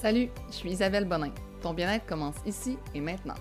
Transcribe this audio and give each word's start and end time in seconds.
Salut, 0.00 0.28
je 0.46 0.54
suis 0.54 0.70
Isabelle 0.70 1.06
Bonin. 1.06 1.32
Ton 1.60 1.74
bien-être 1.74 2.06
commence 2.06 2.36
ici 2.46 2.78
et 2.94 3.00
maintenant. 3.00 3.34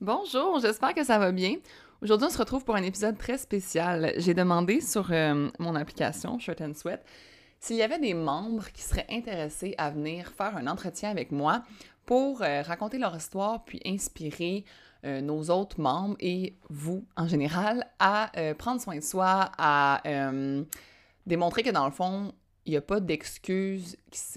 Bonjour, 0.00 0.60
j'espère 0.60 0.94
que 0.94 1.02
ça 1.02 1.18
va 1.18 1.32
bien. 1.32 1.56
Aujourd'hui, 2.00 2.28
on 2.28 2.30
se 2.30 2.38
retrouve 2.38 2.64
pour 2.64 2.76
un 2.76 2.84
épisode 2.84 3.18
très 3.18 3.36
spécial. 3.36 4.12
J'ai 4.18 4.32
demandé 4.32 4.80
sur 4.80 5.10
euh, 5.10 5.50
mon 5.58 5.74
application 5.74 6.38
Shirt 6.38 6.60
and 6.60 6.74
Sweat 6.74 7.00
s'il 7.58 7.78
y 7.78 7.82
avait 7.82 7.98
des 7.98 8.14
membres 8.14 8.70
qui 8.70 8.82
seraient 8.82 9.08
intéressés 9.10 9.74
à 9.76 9.90
venir 9.90 10.28
faire 10.28 10.56
un 10.56 10.68
entretien 10.68 11.10
avec 11.10 11.32
moi 11.32 11.64
pour 12.06 12.40
euh, 12.42 12.62
raconter 12.62 12.98
leur 12.98 13.16
histoire 13.16 13.64
puis 13.64 13.80
inspirer 13.84 14.64
euh, 15.04 15.20
nos 15.20 15.50
autres 15.50 15.80
membres 15.80 16.14
et 16.20 16.54
vous 16.70 17.04
en 17.16 17.26
général 17.26 17.88
à 17.98 18.30
prendre 18.56 18.80
soin 18.80 18.94
de 18.94 19.00
soi, 19.00 19.50
à 19.58 20.00
démontrer 21.26 21.64
que 21.64 21.70
dans 21.70 21.86
le 21.86 21.92
fond, 21.92 22.32
il 22.64 22.70
n'y 22.70 22.76
a 22.76 22.80
pas 22.80 23.00
d'excuse 23.00 23.96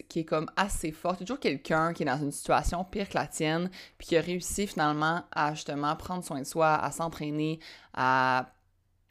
qui, 0.09 0.19
est 0.19 0.25
comme 0.25 0.49
assez 0.55 0.91
forte. 0.91 1.21
Il 1.21 1.25
toujours 1.25 1.39
quelqu'un 1.39 1.93
qui 1.93 2.03
est 2.03 2.05
dans 2.05 2.17
une 2.17 2.31
situation 2.31 2.83
pire 2.83 3.07
que 3.09 3.17
la 3.17 3.27
tienne, 3.27 3.69
puis 3.97 4.07
qui 4.07 4.17
a 4.17 4.21
réussi 4.21 4.65
finalement 4.65 5.23
à 5.31 5.53
justement 5.53 5.95
prendre 5.95 6.23
soin 6.23 6.39
de 6.39 6.45
soi, 6.45 6.73
à 6.75 6.91
s'entraîner, 6.91 7.59
à 7.93 8.47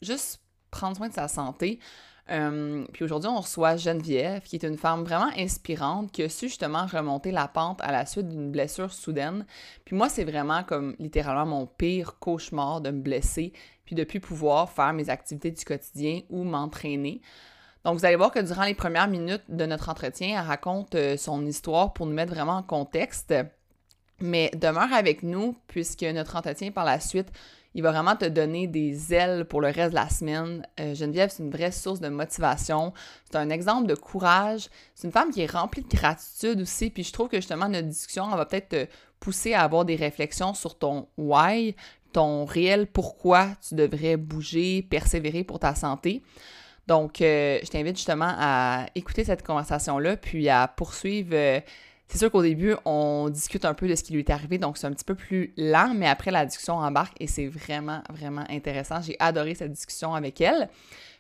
juste 0.03 0.41
prendre 0.71 0.97
soin 0.97 1.09
de 1.09 1.15
sa 1.15 1.29
santé. 1.29 1.79
Puis 2.27 3.05
aujourd'hui, 3.05 3.29
on 3.29 3.41
reçoit 3.41 3.77
Geneviève, 3.77 4.43
qui 4.43 4.57
est 4.57 4.65
une 4.65 4.79
femme 4.79 5.05
vraiment 5.05 5.31
inspirante, 5.37 6.11
qui 6.11 6.23
a 6.23 6.29
su 6.29 6.49
justement 6.49 6.87
remonter 6.87 7.31
la 7.31 7.49
pente 7.49 7.81
à 7.83 7.93
la 7.93 8.07
suite 8.07 8.29
d'une 8.29 8.51
blessure 8.51 8.93
soudaine. 8.93 9.45
Puis 9.85 9.95
moi, 9.95 10.09
c'est 10.09 10.25
vraiment 10.25 10.65
comme 10.65 10.97
littéralement 10.99 11.47
mon 11.47 11.67
pire 11.67 12.19
cauchemar 12.19 12.81
de 12.81 12.91
me 12.91 13.01
blesser, 13.01 13.53
puis 13.85 13.95
de 13.95 14.05
plus 14.05 14.21
pouvoir 14.21 14.71
faire 14.71 14.93
mes 14.93 15.11
activités 15.11 15.51
du 15.51 15.65
quotidien 15.65 16.23
ou 16.31 16.45
m'entraîner. 16.45 17.21
Donc, 17.85 17.99
vous 17.99 18.05
allez 18.05 18.17
voir 18.17 18.33
que 18.33 18.41
durant 18.41 18.65
les 18.65 18.75
premières 18.75 19.09
minutes 19.09 19.45
de 19.49 19.67
notre 19.67 19.89
entretien, 19.89 20.39
elle 20.39 20.47
raconte 20.47 20.95
euh, 20.95 21.17
son 21.17 21.45
histoire 21.45 21.93
pour 21.93 22.07
nous 22.07 22.15
mettre 22.15 22.33
vraiment 22.33 22.57
en 22.57 22.63
contexte. 22.63 23.35
Mais 24.21 24.51
demeure 24.55 24.93
avec 24.93 25.23
nous, 25.23 25.57
puisque 25.67 26.03
notre 26.03 26.37
entretien 26.37 26.71
par 26.71 26.85
la 26.85 27.01
suite, 27.01 27.29
il 27.75 27.83
va 27.83 27.91
vraiment 27.91 28.15
te 28.15 28.25
donner 28.25 28.69
des 28.69 29.13
ailes 29.13 29.45
pour 29.45 29.61
le 29.61 29.67
reste 29.67 29.91
de 29.91 29.97
la 29.97 30.09
semaine. 30.09 30.65
Euh, 30.79 30.95
Geneviève, 30.95 31.31
c'est 31.31 31.43
une 31.43 31.51
vraie 31.51 31.73
source 31.73 32.01
de 32.01 32.09
motivation. 32.09 32.93
C'est 33.29 33.37
un 33.37 33.51
exemple 33.51 33.89
de 33.89 33.97
courage. 33.97 34.69
C'est 34.95 35.09
une 35.09 35.13
femme 35.13 35.31
qui 35.31 35.43
est 35.43 35.51
remplie 35.51 35.83
de 35.83 35.89
gratitude 35.89 36.61
aussi. 36.61 36.91
Puis 36.91 37.03
je 37.03 37.13
trouve 37.13 37.29
que 37.29 37.37
justement, 37.37 37.69
notre 37.69 37.89
discussion, 37.89 38.29
elle 38.31 38.39
va 38.39 38.47
peut-être 38.47 38.69
te 38.69 38.87
pousser 39.19 39.55
à 39.55 39.63
avoir 39.63 39.85
des 39.85 39.97
réflexions 39.97 40.55
sur 40.55 40.79
ton 40.79 41.09
why, 41.19 41.75
ton 42.13 42.45
réel 42.45 42.87
pourquoi 42.87 43.49
tu 43.67 43.75
devrais 43.75 44.17
bouger, 44.17 44.83
persévérer 44.89 45.43
pour 45.43 45.59
ta 45.59 45.75
santé. 45.75 46.23
Donc, 46.87 47.21
euh, 47.21 47.59
je 47.63 47.69
t'invite 47.69 47.97
justement 47.97 48.33
à 48.39 48.87
écouter 48.95 49.25
cette 49.25 49.45
conversation-là, 49.45 50.17
puis 50.17 50.49
à 50.49 50.69
poursuivre. 50.69 51.31
Euh, 51.33 51.61
c'est 52.09 52.19
sûr 52.19 52.31
qu'au 52.31 52.43
début, 52.43 52.75
on 52.85 53.31
discute 53.31 53.65
un 53.65 53.73
peu 53.73 53.89
de 53.89 53.95
ce 53.95 54.03
qui 54.03 54.13
lui 54.13 54.21
est 54.21 54.31
arrivé, 54.31 54.59
donc 54.59 54.77
c'est 54.77 54.87
un 54.87 54.93
petit 54.93 55.07
peu 55.07 55.15
plus 55.15 55.55
lent, 55.57 55.95
mais 55.97 56.07
après, 56.07 56.31
la 56.31 56.45
discussion 56.45 56.75
embarque 56.75 57.17
et 57.19 57.27
c'est 57.27 57.47
vraiment, 57.47 58.03
vraiment 58.11 58.45
intéressant. 58.51 59.01
J'ai 59.01 59.17
adoré 59.19 59.55
cette 59.55 59.73
discussion 59.73 60.15
avec 60.15 60.41
elle. 60.41 60.69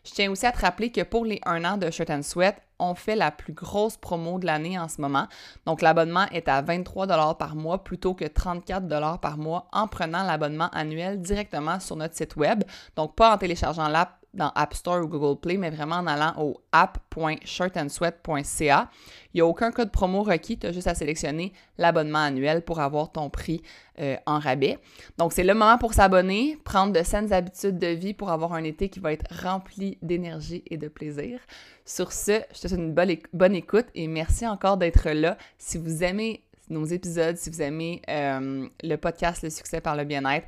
Je 0.04 0.12
tiens 0.12 0.30
aussi 0.30 0.44
à 0.44 0.52
te 0.52 0.60
rappeler 0.60 0.92
que 0.92 1.00
pour 1.00 1.24
les 1.24 1.40
1 1.46 1.64
an 1.64 1.78
de 1.78 1.90
Shirt 1.90 2.10
and 2.10 2.22
Sweat, 2.22 2.56
on 2.78 2.94
fait 2.94 3.16
la 3.16 3.30
plus 3.30 3.54
grosse 3.54 3.96
promo 3.96 4.38
de 4.38 4.44
l'année 4.44 4.78
en 4.78 4.88
ce 4.88 5.00
moment. 5.00 5.26
Donc, 5.64 5.80
l'abonnement 5.80 6.26
est 6.30 6.48
à 6.48 6.60
23 6.60 7.06
par 7.36 7.56
mois 7.56 7.82
plutôt 7.82 8.12
que 8.12 8.26
34 8.26 9.18
par 9.18 9.38
mois 9.38 9.66
en 9.72 9.88
prenant 9.88 10.22
l'abonnement 10.22 10.68
annuel 10.74 11.22
directement 11.22 11.80
sur 11.80 11.96
notre 11.96 12.14
site 12.14 12.36
web. 12.36 12.64
Donc, 12.96 13.14
pas 13.14 13.34
en 13.34 13.38
téléchargeant 13.38 13.88
l'app 13.88 14.23
dans 14.34 14.52
App 14.54 14.74
Store 14.74 15.02
ou 15.02 15.08
Google 15.08 15.40
Play, 15.40 15.56
mais 15.56 15.70
vraiment 15.70 15.96
en 15.96 16.06
allant 16.06 16.34
au 16.38 16.60
app.shirtandsweat.ca. 16.72 18.90
Il 19.32 19.38
n'y 19.38 19.40
a 19.40 19.46
aucun 19.46 19.70
code 19.70 19.90
promo 19.90 20.22
requis, 20.22 20.58
tu 20.58 20.66
as 20.66 20.72
juste 20.72 20.88
à 20.88 20.94
sélectionner 20.94 21.54
l'abonnement 21.78 22.18
annuel 22.18 22.60
pour 22.62 22.80
avoir 22.80 23.12
ton 23.12 23.30
prix 23.30 23.62
euh, 24.00 24.16
en 24.26 24.38
rabais. 24.38 24.78
Donc, 25.18 25.32
c'est 25.32 25.44
le 25.44 25.54
moment 25.54 25.78
pour 25.78 25.94
s'abonner, 25.94 26.58
prendre 26.64 26.92
de 26.92 27.02
saines 27.02 27.32
habitudes 27.32 27.78
de 27.78 27.88
vie 27.88 28.14
pour 28.14 28.30
avoir 28.30 28.52
un 28.52 28.64
été 28.64 28.88
qui 28.88 29.00
va 29.00 29.12
être 29.12 29.26
rempli 29.42 29.98
d'énergie 30.02 30.62
et 30.66 30.76
de 30.76 30.88
plaisir. 30.88 31.40
Sur 31.84 32.12
ce, 32.12 32.42
je 32.54 32.60
te 32.60 32.68
souhaite 32.68 32.80
une 32.80 32.92
bonne, 32.92 33.54
écoute 33.54 33.86
et 33.94 34.08
merci 34.08 34.46
encore 34.46 34.76
d'être 34.76 35.10
là. 35.10 35.38
Si 35.58 35.78
vous 35.78 36.02
aimez 36.02 36.44
nos 36.68 36.84
épisodes, 36.84 37.36
si 37.36 37.50
vous 37.50 37.62
aimez 37.62 38.02
euh, 38.08 38.66
le 38.82 38.96
podcast 38.96 39.42
Le 39.42 39.50
succès 39.50 39.80
par 39.80 39.96
le 39.96 40.04
bien-être, 40.04 40.46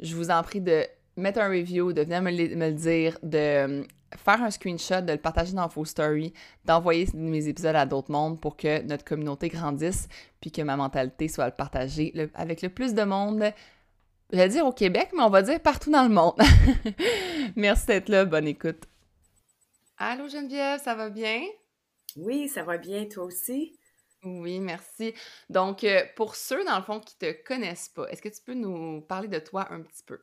je 0.00 0.14
vous 0.14 0.30
en 0.30 0.42
prie 0.42 0.60
de 0.60 0.84
mettre 1.16 1.40
un 1.40 1.48
review, 1.48 1.92
de 1.92 2.02
venir 2.02 2.22
me, 2.22 2.30
le 2.30 2.72
dire, 2.72 3.18
de 3.22 3.38
euh, 3.38 3.84
faire 4.16 4.42
un 4.42 4.50
screenshot, 4.50 5.02
de 5.02 5.12
le 5.12 5.18
partager 5.18 5.52
dans 5.52 5.66
vos 5.68 5.84
stories, 5.84 6.32
d'envoyer 6.64 7.08
mes 7.14 7.48
épisodes 7.48 7.76
à 7.76 7.86
d'autres 7.86 8.10
mondes 8.10 8.40
pour 8.40 8.56
que 8.56 8.82
notre 8.82 9.04
communauté 9.04 9.48
grandisse, 9.48 10.08
puis 10.40 10.50
que 10.50 10.62
ma 10.62 10.76
mentalité 10.76 11.28
soit 11.28 11.50
partagée 11.50 12.12
avec 12.34 12.62
le 12.62 12.68
plus 12.68 12.94
de 12.94 13.02
monde. 13.02 13.52
Je 14.32 14.36
vais 14.36 14.48
dire 14.48 14.66
au 14.66 14.72
Québec, 14.72 15.10
mais 15.14 15.22
on 15.22 15.30
va 15.30 15.42
dire 15.42 15.60
partout 15.60 15.90
dans 15.90 16.02
le 16.02 16.08
monde. 16.08 16.38
Merci 17.56 17.86
d'être 17.86 18.08
là, 18.08 18.24
bonne 18.24 18.48
écoute. 18.48 18.84
Allô 19.96 20.28
Geneviève, 20.28 20.80
ça 20.82 20.94
va 20.94 21.08
bien? 21.08 21.42
Oui, 22.16 22.48
ça 22.48 22.64
va 22.64 22.78
bien, 22.78 23.06
toi 23.06 23.24
aussi? 23.24 23.78
Oui, 24.24 24.58
merci. 24.58 25.14
Donc, 25.50 25.84
euh, 25.84 26.02
pour 26.16 26.34
ceux, 26.34 26.64
dans 26.64 26.78
le 26.78 26.82
fond, 26.82 26.98
qui 26.98 27.16
te 27.16 27.32
connaissent 27.44 27.90
pas, 27.90 28.06
est-ce 28.08 28.22
que 28.22 28.28
tu 28.28 28.40
peux 28.44 28.54
nous 28.54 29.02
parler 29.02 29.28
de 29.28 29.38
toi 29.38 29.66
un 29.70 29.82
petit 29.82 30.02
peu? 30.02 30.18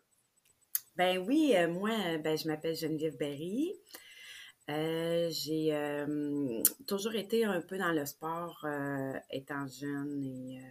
Ben 0.98 1.18
oui, 1.20 1.54
euh, 1.56 1.70
moi, 1.70 2.18
ben, 2.18 2.38
je 2.38 2.48
m'appelle 2.48 2.76
Geneviève 2.76 3.18
Berry. 3.18 3.74
Euh, 4.70 5.30
j'ai 5.32 5.74
euh, 5.74 6.62
toujours 6.86 7.16
été 7.16 7.46
un 7.46 7.62
peu 7.62 7.78
dans 7.78 7.92
le 7.92 8.06
sport 8.06 8.66
étant 9.32 9.68
jeune 9.68 10.24
et 10.24 10.62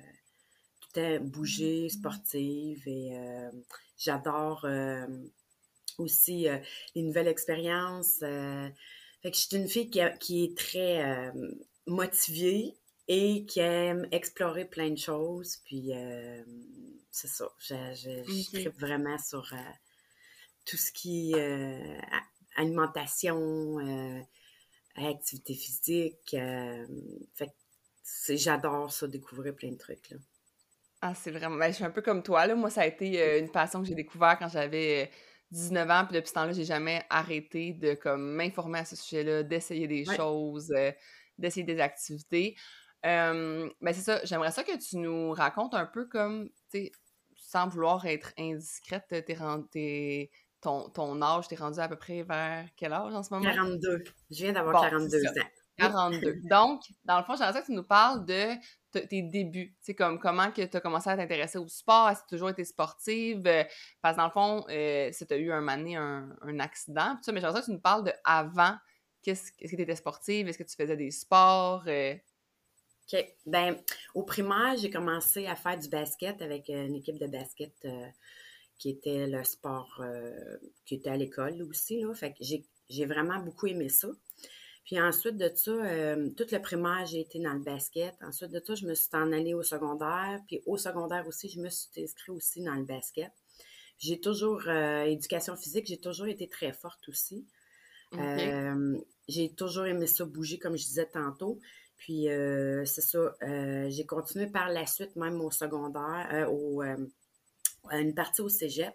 tout 0.81 1.01
à 1.01 1.19
bouger, 1.19 1.89
sportive 1.89 2.87
et 2.87 3.13
j'adore 3.99 4.67
aussi 5.99 6.47
les 6.95 7.03
nouvelles 7.03 7.29
expériences. 7.29 8.19
fait 8.21 9.31
que 9.31 9.37
je 9.37 9.41
suis 9.41 9.57
une 9.57 9.69
fille 9.69 9.91
qui, 9.91 10.01
qui 10.19 10.45
est 10.45 10.57
très 10.57 11.33
motivée 11.87 12.77
et 13.09 13.45
qui 13.47 13.61
aime 13.61 14.07
explorer 14.13 14.65
plein 14.65 14.91
de 14.91 14.99
choses. 14.99 15.59
Puis 15.65 15.91
c'est 17.11 17.29
ça, 17.29 17.51
je, 17.59 17.75
je, 17.95 18.69
vraiment 18.79 19.19
sur 19.19 19.53
tout 20.65 20.77
ce 20.77 20.93
qui 20.93 21.33
est 21.33 21.39
euh, 21.39 22.01
alimentation, 22.57 23.79
euh, 23.79 24.21
activité 24.97 25.55
physique. 25.55 26.35
Euh, 26.35 26.87
fait 27.35 27.51
j'adore 28.29 28.93
ça, 28.93 29.07
découvrir 29.07 29.55
plein 29.55 29.71
de 29.71 29.79
trucs. 29.79 30.11
Là. 30.11 30.17
Ah, 31.01 31.15
c'est 31.15 31.31
vraiment. 31.31 31.57
Ben, 31.57 31.71
je 31.71 31.77
suis 31.77 31.85
un 31.85 31.91
peu 31.91 32.03
comme 32.03 32.23
toi. 32.23 32.47
Là. 32.47 32.55
Moi, 32.55 32.71
ça 32.71 32.83
a 32.83 32.87
été 32.87 33.39
une 33.39 33.51
passion 33.51 33.81
que 33.81 33.89
j'ai 33.89 33.95
découvert 33.95 34.39
quand 34.39 34.49
j'avais 34.49 35.11
19 35.53 35.91
ans. 35.91 36.05
Puis 36.05 36.15
depuis 36.15 36.29
ce 36.29 36.35
temps-là, 36.35 36.53
j'ai 36.53 36.65
jamais 36.65 37.03
arrêté 37.09 37.73
de 37.73 37.95
comme 37.95 38.35
m'informer 38.35 38.81
à 38.81 38.85
ce 38.85 38.97
sujet-là, 38.97 39.43
d'essayer 39.43 39.87
des 39.87 40.05
choses, 40.05 40.75
d'essayer 41.39 41.65
des 41.65 41.81
activités. 41.81 42.57
ben 43.03 43.71
c'est 43.87 44.03
ça. 44.03 44.21
J'aimerais 44.25 44.51
ça 44.51 44.63
que 44.63 44.77
tu 44.77 44.99
nous 44.99 45.33
racontes 45.33 45.75
un 45.75 45.87
peu 45.87 46.07
comme, 46.07 46.51
tu 46.71 46.85
sais, 46.85 46.93
sans 47.51 47.69
vouloir 47.69 48.07
être 48.07 48.33
indiscrète, 48.39 49.07
t'es 49.09 50.31
ton, 50.61 50.89
ton 50.91 51.21
âge, 51.23 51.49
t'es 51.49 51.57
rendu 51.57 51.81
à 51.81 51.89
peu 51.89 51.97
près 51.97 52.23
vers 52.23 52.67
quel 52.77 52.93
âge 52.93 53.15
en 53.15 53.23
ce 53.23 53.33
moment? 53.33 53.51
42. 53.51 54.05
Je 54.31 54.37
viens 54.37 54.53
d'avoir 54.53 54.83
42 54.83 55.27
ans. 55.27 55.31
42. 55.79 56.41
Donc, 56.51 56.83
dans 57.05 57.19
le 57.19 57.25
fond, 57.25 57.35
j'aimerais 57.37 57.55
ça 57.55 57.61
que 57.61 57.67
tu 57.67 57.73
nous 57.73 57.85
parles 57.85 58.25
de 58.25 58.55
tes 58.93 59.23
débuts. 59.23 59.69
Tu 59.69 59.77
sais, 59.81 59.95
comme 59.95 60.19
comment 60.19 60.51
que 60.51 60.63
tu 60.63 60.77
as 60.77 60.81
commencé 60.81 61.09
à 61.09 61.17
t'intéresser 61.17 61.59
au 61.59 61.69
sport, 61.69 62.11
est-ce 62.11 62.23
que 62.23 62.29
tu 62.29 62.35
as 62.35 62.39
toujours 62.39 62.51
été 62.51 62.65
sportive? 62.65 63.47
Euh, 63.47 63.65
parce 64.03 64.17
que 64.17 64.21
dans 64.21 64.27
le 64.27 64.33
fond, 64.33 64.67
euh, 64.69 65.11
si 65.13 65.27
tu 65.27 65.35
as 65.35 65.37
eu 65.37 65.51
un 65.53 65.61
moment 65.61 65.97
un, 65.97 66.37
un 66.43 66.61
accident, 66.61 67.17
tout 67.17 67.23
ça, 67.23 67.33
mais 67.33 67.41
j'aimerais 67.41 67.55
ça 67.55 67.61
que 67.61 67.67
tu 67.67 67.73
nous 67.73 67.81
parles 67.81 68.05
de 68.05 68.13
avant. 68.25 68.75
Qu'est-ce 69.23 69.53
est-ce 69.59 69.71
que 69.71 69.77
tu 69.77 69.83
étais 69.83 69.97
sportive? 69.97 70.49
Est-ce 70.49 70.59
que 70.59 70.65
tu 70.65 70.75
faisais 70.77 70.97
des 70.97 71.11
sports? 71.11 71.85
Euh? 71.87 72.15
OK. 73.13 73.25
Ben, 73.47 73.77
au 74.15 74.23
primaire, 74.23 74.77
j'ai 74.77 74.91
commencé 74.91 75.47
à 75.47 75.57
faire 75.57 75.79
du 75.79 75.89
basket 75.89 76.41
avec 76.43 76.69
une 76.69 76.95
équipe 76.95 77.19
de 77.19 77.27
basket 77.27 77.75
qui 78.81 78.89
était 78.89 79.27
le 79.27 79.45
sport 79.45 80.01
euh, 80.01 80.57
qui 80.87 80.97
était 80.97 81.11
à 81.11 81.17
l'école 81.17 81.63
aussi. 81.63 82.01
Là. 82.01 82.13
Fait 82.15 82.33
que 82.33 82.39
j'ai 82.41 83.07
vraiment 83.07 83.39
beaucoup 83.39 83.67
aimé 83.67 83.91
ça. 83.91 84.09
Puis 84.85 84.99
ensuite 84.99 85.37
de 85.37 85.51
ça, 85.55 85.71
euh, 85.71 86.31
toute 86.31 86.51
le 86.51 86.61
primaire, 86.61 87.05
j'ai 87.05 87.21
été 87.21 87.39
dans 87.39 87.53
le 87.53 87.61
basket. 87.61 88.15
Ensuite 88.23 88.51
de 88.51 88.61
ça, 88.67 88.75
je 88.75 88.87
me 88.87 88.95
suis 88.95 89.11
en 89.13 89.31
allée 89.33 89.53
au 89.53 89.63
secondaire. 89.63 90.41
Puis 90.49 90.63
au 90.65 90.79
secondaire 90.79 91.29
aussi, 91.29 91.51
je 91.51 91.61
me 91.61 91.69
suis 91.69 91.89
inscrite 92.03 92.31
aussi 92.31 92.63
dans 92.65 92.75
le 92.75 92.85
basket. 92.85 93.31
J'ai 93.99 94.19
toujours, 94.19 94.63
euh, 94.67 95.05
éducation 95.05 95.57
physique, 95.57 95.87
j'ai 95.87 96.01
toujours 96.01 96.27
été 96.27 96.49
très 96.49 96.73
forte 96.73 97.07
aussi. 97.11 97.47
j'ai 99.29 99.55
toujours 99.55 99.85
aimé 99.85 100.07
ça 100.07 100.25
bouger, 100.25 100.59
comme 100.59 100.77
je 100.77 100.85
disais 100.85 101.07
tantôt. 101.07 101.61
Puis 101.99 102.29
c'est 102.87 103.03
ça, 103.03 103.35
j'ai 103.91 104.07
continué 104.07 104.47
par 104.47 104.71
la 104.71 104.87
suite, 104.87 105.15
même 105.17 105.39
au 105.43 105.51
secondaire, 105.51 106.49
au, 106.51 106.83
une 107.91 108.15
partie 108.15 108.41
au 108.41 108.49
cégep. 108.49 108.95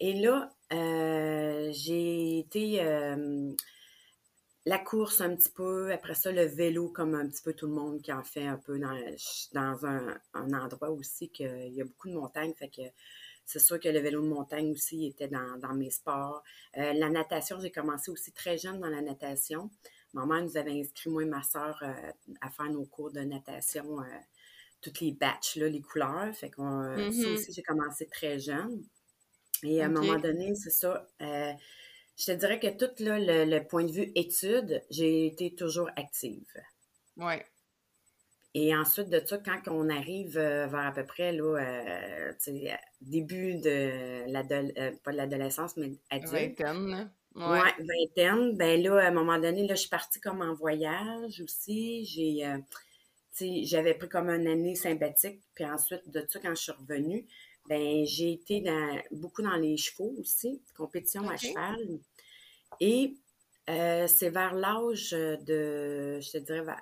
Et 0.00 0.14
là, 0.20 0.50
euh, 0.72 1.70
j'ai 1.72 2.38
été. 2.38 2.82
Euh, 2.82 3.52
la 4.66 4.78
course 4.78 5.20
un 5.20 5.36
petit 5.36 5.50
peu, 5.50 5.92
après 5.92 6.14
ça, 6.14 6.32
le 6.32 6.44
vélo, 6.44 6.88
comme 6.88 7.14
un 7.14 7.28
petit 7.28 7.42
peu 7.42 7.52
tout 7.52 7.66
le 7.66 7.74
monde 7.74 8.00
qui 8.00 8.12
en 8.12 8.24
fait 8.24 8.46
un 8.46 8.56
peu 8.56 8.78
dans, 8.78 8.98
dans 9.52 9.86
un, 9.86 10.18
endroit 10.32 10.90
aussi 10.90 11.28
qu'il 11.28 11.72
y 11.74 11.82
a 11.82 11.84
beaucoup 11.84 12.08
de 12.08 12.14
montagnes. 12.14 12.54
Fait 12.54 12.68
que 12.68 12.82
c'est 13.44 13.58
sûr 13.58 13.78
que 13.78 13.88
le 13.88 13.98
vélo 14.00 14.22
de 14.22 14.26
montagne 14.26 14.70
aussi 14.72 15.06
était 15.06 15.28
dans, 15.28 15.74
mes 15.74 15.90
sports. 15.90 16.42
Euh, 16.78 16.94
la 16.94 17.10
natation, 17.10 17.60
j'ai 17.60 17.70
commencé 17.70 18.10
aussi 18.10 18.32
très 18.32 18.56
jeune 18.56 18.80
dans 18.80 18.88
la 18.88 19.02
natation. 19.02 19.70
Maman 20.14 20.42
nous 20.42 20.56
avait 20.56 20.80
inscrit, 20.80 21.10
moi 21.10 21.22
et 21.22 21.26
ma 21.26 21.42
soeur, 21.42 21.78
euh, 21.82 22.12
à 22.40 22.48
faire 22.50 22.70
nos 22.70 22.86
cours 22.86 23.12
de 23.12 23.20
natation, 23.20 24.00
euh, 24.00 24.04
toutes 24.84 25.00
les 25.00 25.12
batchs, 25.12 25.56
là, 25.56 25.68
les 25.68 25.80
couleurs. 25.80 26.34
Fait 26.34 26.50
qu'on, 26.50 26.82
ça 26.82 26.96
mm-hmm. 26.96 27.34
aussi, 27.34 27.52
j'ai 27.52 27.62
commencé 27.62 28.06
très 28.06 28.38
jeune. 28.38 28.82
Et 29.62 29.82
à 29.82 29.86
un 29.86 29.88
moment 29.88 30.18
donné, 30.18 30.54
c'est 30.54 30.70
ça 30.70 31.06
je 32.16 32.26
te 32.26 32.32
dirais 32.32 32.60
que 32.60 32.68
tout 32.68 32.92
le, 33.00 33.58
point 33.60 33.84
de 33.84 33.90
vue 33.90 34.12
études, 34.14 34.82
j'ai 34.90 35.26
été 35.26 35.54
toujours 35.54 35.90
active. 35.96 36.46
Oui. 37.16 37.34
Et 38.56 38.74
ensuite 38.74 39.10
de 39.10 39.20
ça, 39.24 39.38
quand 39.38 39.60
on 39.66 39.88
arrive 39.88 40.38
euh, 40.38 40.66
vers 40.68 40.86
à 40.86 40.92
peu 40.92 41.04
près 41.04 41.32
là, 41.32 41.58
euh, 41.58 42.32
début 43.00 43.56
de 43.56 44.30
l'adolescence, 44.30 44.78
euh, 44.78 44.92
pas 45.02 45.10
de 45.10 45.16
l'adolescence, 45.16 45.76
mais 45.76 45.92
adulte. 46.10 46.60
Vingtaine, 46.60 47.10
Ouais. 47.34 47.74
vingtaine. 47.80 48.56
Ben 48.56 48.80
là, 48.80 49.00
à 49.00 49.08
un 49.08 49.10
moment 49.10 49.40
donné, 49.40 49.66
là, 49.66 49.74
je 49.74 49.80
suis 49.80 49.88
partie 49.88 50.20
comme 50.20 50.40
en 50.40 50.54
voyage 50.54 51.40
aussi. 51.40 52.04
J'ai, 52.04 52.46
j'avais 53.38 53.94
pris 53.94 54.08
comme 54.08 54.30
une 54.30 54.46
année 54.46 54.74
sympathique. 54.74 55.40
Puis 55.54 55.64
ensuite 55.64 56.08
de 56.08 56.24
ça, 56.28 56.40
quand 56.40 56.54
je 56.54 56.62
suis 56.62 56.72
revenue, 56.72 57.26
ben, 57.68 58.04
j'ai 58.04 58.32
été 58.32 58.60
dans, 58.60 59.00
beaucoup 59.10 59.42
dans 59.42 59.56
les 59.56 59.76
chevaux 59.76 60.14
aussi, 60.18 60.60
compétition 60.76 61.28
à 61.28 61.36
cheval. 61.36 62.00
Et 62.80 63.16
euh, 63.70 64.06
c'est 64.06 64.30
vers 64.30 64.54
l'âge 64.54 65.12
de, 65.12 66.18
je 66.20 66.30
te 66.32 66.38
dirais, 66.38 66.76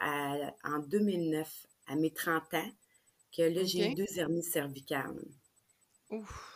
en 0.64 0.78
2009, 0.81 1.66
à 1.87 1.96
mes 1.96 2.10
30 2.10 2.55
ans, 2.55 2.70
que 3.37 3.43
là, 3.43 3.64
j'ai 3.64 3.90
eu 3.90 3.94
deux 3.94 4.19
hernies 4.19 4.43
cervicales. 4.43 5.25
Ouf. 6.10 6.52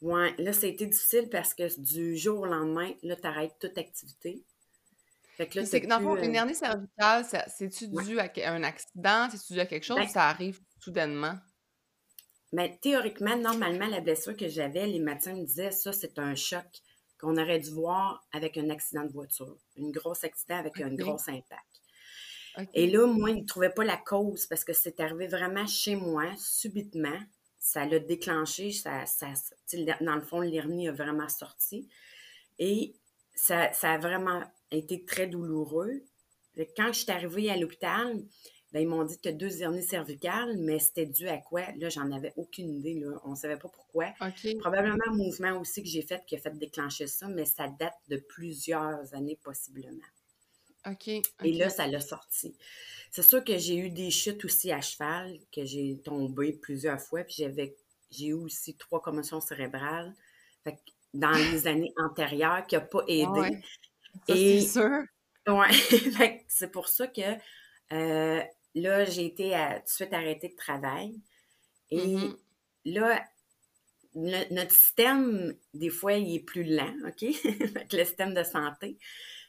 Ouais, 0.00 0.34
là, 0.38 0.52
ça 0.52 0.66
a 0.66 0.70
été 0.70 0.86
difficile 0.86 1.28
parce 1.30 1.52
que 1.52 1.80
du 1.80 2.16
jour 2.16 2.40
au 2.40 2.46
lendemain, 2.46 2.92
là, 3.02 3.16
tu 3.16 3.26
arrêtes 3.26 3.56
toute 3.60 3.76
activité. 3.76 4.42
Fait 5.40 5.46
que 5.46 5.58
là, 5.58 5.64
c'est 5.64 5.80
dans 5.80 5.98
le 5.98 6.04
fond, 6.04 6.16
une 6.16 6.32
euh, 6.32 6.34
hernie 6.34 6.54
cervicale, 6.54 7.24
c'est-tu 7.48 7.88
dû 7.88 8.18
à 8.20 8.30
un 8.48 8.62
accident? 8.62 9.26
C'est-tu 9.30 9.54
dû 9.54 9.60
à 9.60 9.64
quelque 9.64 9.84
chose 9.84 9.96
ou 9.96 10.00
ben 10.00 10.06
ça 10.06 10.28
arrive 10.28 10.60
soudainement? 10.78 11.34
Mais 12.52 12.78
théoriquement, 12.82 13.38
normalement, 13.38 13.86
la 13.86 14.02
blessure 14.02 14.36
que 14.36 14.48
j'avais, 14.48 14.86
les 14.86 14.98
médecins 14.98 15.32
me 15.32 15.46
disaient 15.46 15.70
ça, 15.70 15.94
c'est 15.94 16.18
un 16.18 16.34
choc 16.34 16.66
qu'on 17.18 17.38
aurait 17.38 17.58
dû 17.58 17.70
voir 17.70 18.22
avec 18.32 18.58
un 18.58 18.68
accident 18.68 19.04
de 19.04 19.12
voiture, 19.12 19.56
un 19.78 19.88
gros 19.88 20.12
accident 20.22 20.58
avec 20.58 20.78
un 20.78 20.94
gros 20.94 21.20
impact. 21.26 21.80
Et 22.74 22.90
là, 22.90 23.06
moi, 23.06 23.30
ils 23.30 23.40
ne 23.40 23.46
trouvaient 23.46 23.70
pas 23.70 23.84
la 23.84 23.96
cause 23.96 24.44
parce 24.44 24.64
que 24.64 24.74
c'est 24.74 25.00
arrivé 25.00 25.26
vraiment 25.26 25.66
chez 25.66 25.96
moi, 25.96 26.24
subitement. 26.36 27.18
Ça 27.58 27.86
l'a 27.86 27.98
déclenché, 27.98 28.72
ça, 28.72 29.06
ça, 29.06 29.28
dans 30.02 30.16
le 30.16 30.22
fond, 30.22 30.40
l'hernie 30.40 30.88
a 30.88 30.92
vraiment 30.92 31.30
sorti. 31.30 31.88
Et 32.58 32.94
ça, 33.34 33.72
ça 33.72 33.92
a 33.92 33.98
vraiment 33.98 34.42
été 34.70 35.04
très 35.04 35.26
douloureux. 35.26 36.02
Quand 36.76 36.92
je 36.92 37.00
suis 37.00 37.10
arrivée 37.10 37.50
à 37.50 37.56
l'hôpital, 37.56 38.22
ben, 38.72 38.80
ils 38.80 38.88
m'ont 38.88 39.04
dit 39.04 39.16
que 39.16 39.22
tu 39.22 39.28
as 39.28 39.32
deux 39.32 39.62
hernies 39.62 39.82
cervicales, 39.82 40.56
mais 40.58 40.78
c'était 40.78 41.06
dû 41.06 41.28
à 41.28 41.38
quoi? 41.38 41.62
Là, 41.76 41.88
j'en 41.88 42.10
avais 42.12 42.32
aucune 42.36 42.70
idée. 42.70 42.94
Là. 42.94 43.20
On 43.24 43.30
ne 43.30 43.36
savait 43.36 43.56
pas 43.56 43.68
pourquoi. 43.68 44.12
Probablement 44.60 44.96
un 45.08 45.14
mouvement 45.14 45.60
aussi 45.60 45.82
que 45.82 45.88
j'ai 45.88 46.02
fait 46.02 46.24
qui 46.26 46.36
a 46.36 46.38
fait 46.38 46.56
déclencher 46.56 47.06
ça, 47.06 47.26
mais 47.28 47.46
ça 47.46 47.68
date 47.68 47.96
de 48.08 48.16
plusieurs 48.16 49.14
années 49.14 49.38
possiblement. 49.42 50.06
Et 51.44 51.52
là, 51.52 51.68
ça 51.68 51.86
l'a 51.86 52.00
sorti. 52.00 52.54
C'est 53.10 53.22
sûr 53.22 53.44
que 53.44 53.58
j'ai 53.58 53.76
eu 53.76 53.90
des 53.90 54.10
chutes 54.10 54.44
aussi 54.44 54.70
à 54.70 54.80
cheval, 54.80 55.38
que 55.52 55.64
j'ai 55.64 55.98
tombé 56.04 56.52
plusieurs 56.52 57.00
fois, 57.00 57.24
puis 57.24 57.34
j'avais 57.38 57.76
j'ai 58.10 58.28
eu 58.28 58.34
aussi 58.34 58.76
trois 58.76 59.00
commotions 59.00 59.40
cérébrales. 59.40 60.14
Fait 60.64 60.78
dans 61.12 61.30
les 61.30 61.66
années 61.66 61.92
antérieures, 61.96 62.66
qui 62.66 62.76
n'a 62.76 62.80
pas 62.80 63.02
aidé. 63.08 63.58
C'est 64.28 64.60
sûr. 64.60 65.02
Ouais. 65.46 66.44
c'est 66.48 66.70
pour 66.70 66.88
ça 66.88 67.06
que 67.06 67.20
euh, 67.92 68.42
Là, 68.74 69.04
j'ai 69.04 69.26
été 69.26 69.50
tout 69.50 69.84
de 69.84 69.88
suite 69.88 70.12
arrêtée 70.12 70.48
de 70.48 70.54
travail. 70.54 71.20
Et 71.90 72.14
mm-hmm. 72.14 72.36
là, 72.84 73.24
notre 74.14 74.72
système, 74.72 75.56
des 75.74 75.90
fois, 75.90 76.14
il 76.14 76.36
est 76.36 76.44
plus 76.44 76.64
lent, 76.64 76.94
OK? 77.06 77.22
le 77.92 78.04
système 78.04 78.34
de 78.34 78.44
santé. 78.44 78.98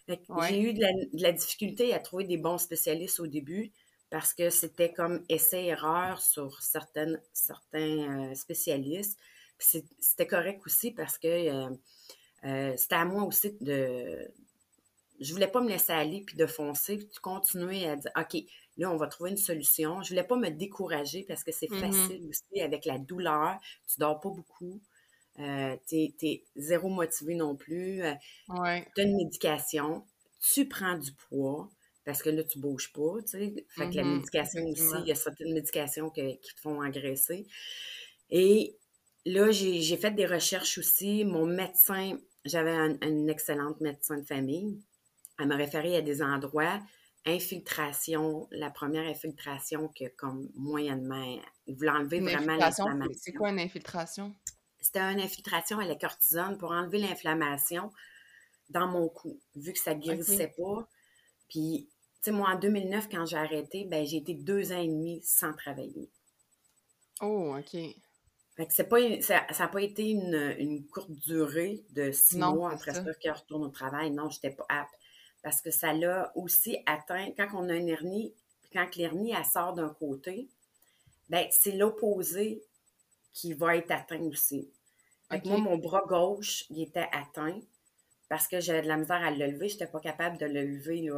J'ai 0.08 0.62
eu 0.62 0.74
de 0.74 0.84
la, 1.14 1.32
difficulté 1.32 1.94
à 1.94 2.00
trouver 2.00 2.24
des 2.26 2.38
bons 2.38 2.58
spécialistes 2.58 3.20
au 3.20 3.28
début 3.28 3.72
parce 4.10 4.34
que 4.34 4.50
c'était 4.50 4.92
comme 4.92 5.24
essai-erreur 5.30 6.22
sur 6.22 6.62
certaines, 6.62 7.22
certains 7.32 8.32
euh, 8.32 8.36
spécialistes. 8.36 9.18
C'était 9.60 10.28
correct 10.28 10.62
aussi 10.66 10.92
parce 10.92 11.18
que 11.18 11.28
euh, 11.28 11.70
euh, 12.44 12.74
c'était 12.76 12.96
à 12.96 13.06
moi 13.06 13.24
aussi 13.24 13.56
de. 13.62 14.28
Je 15.22 15.32
voulais 15.34 15.48
pas 15.48 15.62
me 15.62 15.70
laisser 15.70 15.94
aller 15.94 16.22
puis 16.26 16.36
de 16.36 16.46
foncer, 16.46 16.98
puis 16.98 17.06
de 17.06 17.20
continuer 17.20 17.88
à 17.88 17.96
dire 17.96 18.12
OK, 18.18 18.44
Là, 18.78 18.92
on 18.92 18.98
va 18.98 19.08
trouver 19.08 19.32
une 19.32 19.38
solution. 19.38 20.02
Je 20.02 20.06
ne 20.06 20.10
voulais 20.10 20.28
pas 20.28 20.38
me 20.38 20.50
décourager 20.50 21.24
parce 21.28 21.44
que 21.44 21.52
c'est 21.52 21.70
mm-hmm. 21.70 21.80
facile 21.80 22.28
aussi 22.28 22.62
avec 22.62 22.86
la 22.86 22.98
douleur. 22.98 23.60
Tu 23.88 24.00
dors 24.00 24.20
pas 24.20 24.30
beaucoup. 24.30 24.82
Euh, 25.40 25.76
tu 25.88 26.12
es, 26.22 26.44
zéro 26.56 26.90
motivé 26.90 27.36
non 27.36 27.56
plus. 27.56 28.04
Euh, 28.04 28.14
tu 28.48 29.02
as 29.02 29.04
une 29.04 29.18
médication. 29.18 30.06
Tu 30.40 30.68
prends 30.68 30.98
du 30.98 31.12
poids 31.12 31.70
parce 32.06 32.24
que 32.24 32.30
là, 32.30 32.44
tu 32.44 32.58
ne 32.58 32.64
bouges 32.64 32.92
pas. 32.94 33.18
Fait 33.30 33.52
que 33.52 33.80
la 33.80 34.04
mm-hmm. 34.04 34.16
médication 34.16 34.64
aussi, 34.66 34.96
il 35.02 35.08
y 35.08 35.12
a 35.12 35.16
certaines 35.16 35.54
médications 35.54 36.10
qui 36.10 36.40
te 36.40 36.62
font 36.62 36.84
engraisser. 36.84 37.46
Et 38.30 38.78
là, 39.26 39.52
j'ai 39.52 39.98
fait 39.98 40.12
des 40.12 40.26
recherches 40.26 40.78
aussi. 40.78 41.26
Mon 41.26 41.46
médecin, 41.46 42.18
j'avais 42.46 42.74
une 43.02 43.30
excellente 43.30 43.82
médecin 43.82 44.18
de 44.18 44.26
famille. 44.26 44.80
Elle 45.40 45.48
m'a 45.48 45.56
référé 45.56 45.96
à 45.96 46.02
des 46.02 46.22
endroits 46.22 46.80
infiltration, 47.26 48.48
la 48.52 48.72
première 48.72 49.08
infiltration 49.08 49.90
que 49.90 50.06
comme 50.18 50.50
moyennement, 50.56 51.40
il 51.68 51.76
voulait 51.76 51.92
enlever 51.92 52.20
vraiment 52.20 52.56
l'inflammation. 52.56 53.14
C'est 53.16 53.34
quoi 53.34 53.50
une 53.50 53.60
infiltration? 53.60 54.36
C'était 54.80 55.00
une 55.00 55.20
infiltration 55.20 55.80
à 55.80 55.86
la 55.86 55.96
cortisone 55.96 56.58
pour 56.58 56.72
enlever 56.72 56.98
l'inflammation 56.98 57.92
dans 58.70 58.88
mon 58.88 59.08
cou, 59.10 59.40
vu 59.56 59.74
que 59.74 59.80
ça 59.80 59.94
ne 59.94 60.02
guérissait 60.02 60.54
pas. 60.58 60.88
Puis, 61.50 61.90
tu 62.16 62.22
sais, 62.22 62.32
moi, 62.32 62.50
en 62.50 62.58
2009, 62.58 63.10
quand 63.10 63.26
j'ai 63.26 63.38
arrêté, 63.38 63.86
ben, 63.86 64.06
j'ai 64.06 64.18
été 64.18 64.34
deux 64.34 64.72
ans 64.72 64.82
et 64.82 64.88
demi 64.88 65.22
sans 65.24 65.54
travailler. 65.54 66.10
Oh, 67.22 67.56
OK. 67.60 67.78
Fait 68.56 68.66
que 68.66 68.82
pas, 68.84 69.22
ça 69.22 69.46
n'a 69.60 69.68
pas 69.68 69.82
été 69.82 70.10
une, 70.10 70.88
courte 70.90 71.12
durée 71.12 71.84
de 71.92 72.12
six 72.12 72.38
mois 72.38 72.74
après 72.74 72.94
ça 72.94 73.04
que 73.04 73.12
je 73.24 73.30
retourne 73.30 73.64
au 73.64 73.70
travail. 73.70 74.12
Non, 74.12 74.30
je 74.30 74.38
n'étais 74.38 74.56
pas 74.56 74.66
apte 74.70 75.01
parce 75.42 75.62
que 75.62 75.72
ça 75.72 75.94
l'a 75.94 76.32
aussi 76.36 76.78
atteint, 76.86 77.32
quand 77.36 77.48
on 77.54 77.70
a 77.70 77.76
une 77.76 77.90
hernie, 77.90 78.34
quand 78.74 78.96
l'hernie, 78.96 79.34
sort 79.52 79.74
d'un 79.74 79.90
côté, 79.90 80.48
ben 81.30 81.48
c'est 81.52 81.72
l'opposé 81.72 82.64
qui 83.34 83.54
va 83.54 83.78
être 83.78 83.92
atteint 83.92 84.22
aussi. 84.24 84.70
moi, 85.46 85.58
mon 85.58 85.78
bras 85.78 86.04
gauche, 86.08 86.66
il 86.70 86.82
était 86.82 87.08
atteint 87.12 87.60
parce 88.30 88.48
que 88.48 88.60
j'avais 88.60 88.82
de 88.82 88.88
la 88.88 88.98
misère 88.98 89.24
à 89.24 89.32
le 89.32 89.46
lever. 89.48 89.70
Je 89.70 89.76
n'étais 89.76 89.88
pas 89.88 90.00
capable 90.00 90.38
de 90.38 90.46
le 90.46 90.64
lever. 90.64 91.10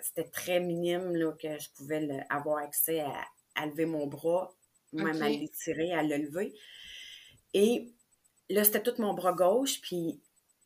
C'était 0.00 0.28
très 0.28 0.60
minime 0.60 1.14
là, 1.16 1.32
que 1.32 1.58
je 1.58 1.70
pouvais 1.76 2.08
avoir 2.30 2.58
accès 2.58 3.00
à, 3.00 3.66
lever 3.66 3.86
mon 3.86 4.06
bras, 4.06 4.52
même 4.92 5.22
à 5.22 5.28
l'étirer, 5.28 5.92
à 5.92 6.02
le 6.02 6.16
lever. 6.16 6.54
Et 7.54 7.92
là, 8.50 8.64
c'était 8.64 8.82
tout 8.82 9.00
mon 9.00 9.14
bras 9.14 9.32
gauche, 9.32 9.80
puis 9.80 10.20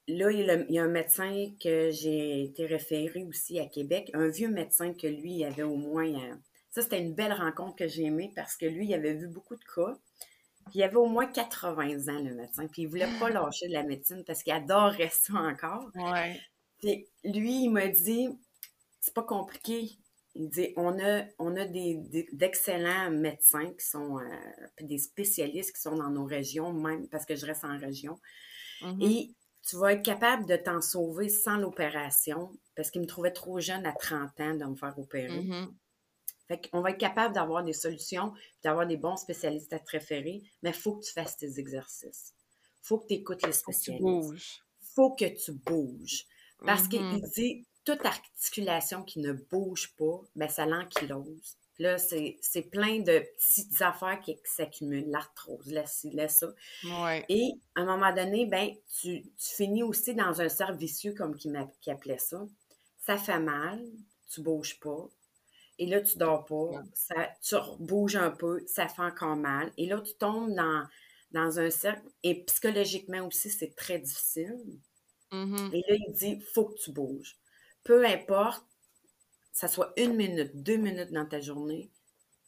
là, 0.09 0.31
il 0.31 0.71
y, 0.71 0.79
a, 0.79 0.83
un 0.83 0.89
médecin 0.89 1.53
que 1.63 1.91
j'ai 1.91 2.45
été 2.45 2.67
référé 2.67 3.25
aussi 3.25 3.61
à 3.61 3.67
Québec, 3.67 4.11
un 4.15 4.29
vieux 4.29 4.49
médecin 4.49 4.95
que 4.95 5.07
lui, 5.07 5.35
il 5.35 5.45
avait 5.45 5.63
au 5.63 5.77
moins. 5.77 6.09
Euh, 6.09 6.35
ça, 6.71 6.83
c'était 6.83 7.01
une 7.01 7.15
belle 7.15 7.33
rencontre 7.33 7.77
que 7.77 7.89
j'ai 7.89 8.05
aimée 8.05 8.33
parce 8.35 8.57
que 8.57 8.67
lui, 8.67 8.87
il 8.87 8.95
avait 8.95 9.15
vu 9.15 9.29
beaucoup 9.29 9.55
de 9.55 9.65
cas. 9.65 9.97
Puis 10.67 10.81
il 10.81 10.83
avait 10.83 10.97
au 10.97 11.07
moins 11.07 11.27
80 11.27 12.09
ans, 12.09 12.23
le 12.23 12.35
médecin. 12.35 12.67
Puis 12.67 12.83
il 12.83 12.89
voulait 12.89 13.09
pas 13.21 13.29
lâcher 13.31 13.69
de 13.69 13.73
la 13.73 13.83
médecine 13.83 14.25
parce 14.27 14.43
qu'il 14.43 14.53
adorait 14.53 15.11
ça 15.13 15.35
encore. 15.35 15.91
Ouais. 15.95 16.41
Puis 16.79 17.07
lui, 17.25 17.65
il 17.65 17.71
m'a 17.71 17.89
dit 17.89 18.29
c'est 19.01 19.15
pas 19.15 19.23
compliqué. 19.23 19.91
Il 20.35 20.49
dit 20.49 20.73
on 20.77 20.99
a, 21.01 21.25
on 21.39 21.57
a 21.57 21.65
des, 21.65 22.29
d'excellents 22.33 23.11
médecins 23.11 23.73
qui 23.73 23.87
sont 23.87 24.19
euh, 24.19 24.25
des 24.81 24.99
spécialistes 24.99 25.75
qui 25.75 25.81
sont 25.81 25.97
dans 25.97 26.11
nos 26.11 26.25
régions, 26.25 26.73
même 26.73 27.09
parce 27.09 27.25
que 27.25 27.35
je 27.35 27.47
reste 27.47 27.65
en 27.65 27.79
région. 27.79 28.19
Mm-hmm. 28.83 29.05
Et 29.05 29.35
tu 29.69 29.77
vas 29.77 29.93
être 29.93 30.03
capable 30.03 30.47
de 30.47 30.57
t'en 30.57 30.81
sauver 30.81 31.29
sans 31.29 31.59
l'opération 31.59 32.51
parce 32.75 32.91
qu'il 32.91 33.03
me 33.03 33.07
trouvait 33.07 33.33
trop 33.33 33.61
jeune 33.61 33.85
à 33.85 33.93
30 33.93 34.41
ans 34.41 34.55
de 34.55 34.65
me 34.65 34.75
faire 34.75 34.99
opérer. 34.99 35.47
Fait 36.47 36.71
qu'on 36.71 36.81
va 36.81 36.91
être 36.91 36.99
capable 36.99 37.35
d'avoir 37.35 37.63
des 37.63 37.75
solutions, 37.75 38.33
d'avoir 38.65 38.87
des 38.87 38.97
bons 38.97 39.17
spécialistes 39.17 39.71
à 39.75 39.79
te 39.79 39.91
référer, 39.91 40.43
mais 40.63 40.71
il 40.71 40.77
faut 40.77 40.97
que 40.97 41.05
tu 41.05 41.13
fasses 41.13 41.37
tes 41.37 41.61
exercices. 41.61 42.33
Il 42.83 42.87
faut 42.87 42.99
que 42.99 43.09
tu 43.09 43.15
écoutes 43.15 43.45
les 43.45 43.53
spécialistes. 43.53 44.33
Il 44.81 44.87
faut 44.95 45.15
que 45.15 45.27
tu 45.27 45.53
bouges. 45.53 46.25
Parce 46.65 46.89
qu'il 46.89 47.03
mm-hmm. 47.03 47.35
dit, 47.35 47.67
toute 47.85 48.05
articulation 48.07 49.03
qui 49.03 49.21
ne 49.21 49.35
bouge 49.35 49.95
pas, 49.99 50.23
ben 50.35 50.49
ça 50.49 50.65
l'ankylose. 50.65 51.58
Là, 51.79 51.97
c'est 51.97 52.71
plein 52.73 52.99
de 52.99 53.21
petites 53.37 53.81
affaires 53.83 54.21
qui, 54.21 54.37
s'accumulent, 54.45 55.11
l'arthrose, 55.11 55.71
la 55.71 55.87
ci, 55.87 56.11
la 56.11 56.29
ça. 56.29 56.49
Et 57.29 57.53
à 57.77 57.83
un 57.83 57.85
moment 57.85 58.13
donné, 58.13 58.47
ben, 58.47 58.71
tu, 59.01 59.25
finis 59.37 59.85
aussi 59.85 60.15
dans 60.15 60.41
un 60.41 60.49
cercle 60.49 60.77
vicieux, 60.77 61.15
comme 61.15 61.37
qui, 61.37 61.51
appelait 61.91 62.19
ça. 62.19 62.45
Ça 62.99 63.17
fait 63.17 63.39
mal, 63.39 63.81
tu 64.29 64.43
bouges 64.43 64.81
pas. 64.81 65.09
Et 65.79 65.87
là, 65.87 66.01
tu 66.01 66.19
dors 66.19 66.45
pas, 66.45 66.83
ça, 66.93 67.31
tu 67.41 67.55
bouges 67.79 68.17
un 68.17 68.31
peu, 68.31 68.61
ça 68.67 68.89
fait 68.89 69.03
encore 69.03 69.37
mal. 69.37 69.71
Et 69.77 69.87
là, 69.87 70.01
tu 70.01 70.15
tombes 70.15 70.53
dans, 70.55 70.85
dans 71.31 71.61
un 71.61 71.71
cercle. 71.71 72.09
Et 72.25 72.43
psychologiquement 72.45 73.25
aussi, 73.25 73.51
c'est 73.51 73.77
très 73.77 74.01
difficile. 74.01 74.81
Mm-hmm. 75.31 75.73
Et 75.73 75.85
là, 75.89 75.97
il 76.09 76.13
dit, 76.13 76.41
faut 76.53 76.65
que 76.65 76.79
tu 76.79 76.91
bouges. 76.91 77.37
Peu 77.85 78.05
importe 78.05 78.67
ça 79.53 79.69
soit 79.69 79.93
une 79.97 80.15
minute, 80.15 80.63
deux 80.63 80.77
minutes 80.77 81.13
dans 81.13 81.27
ta 81.27 81.41
journée, 81.41 81.91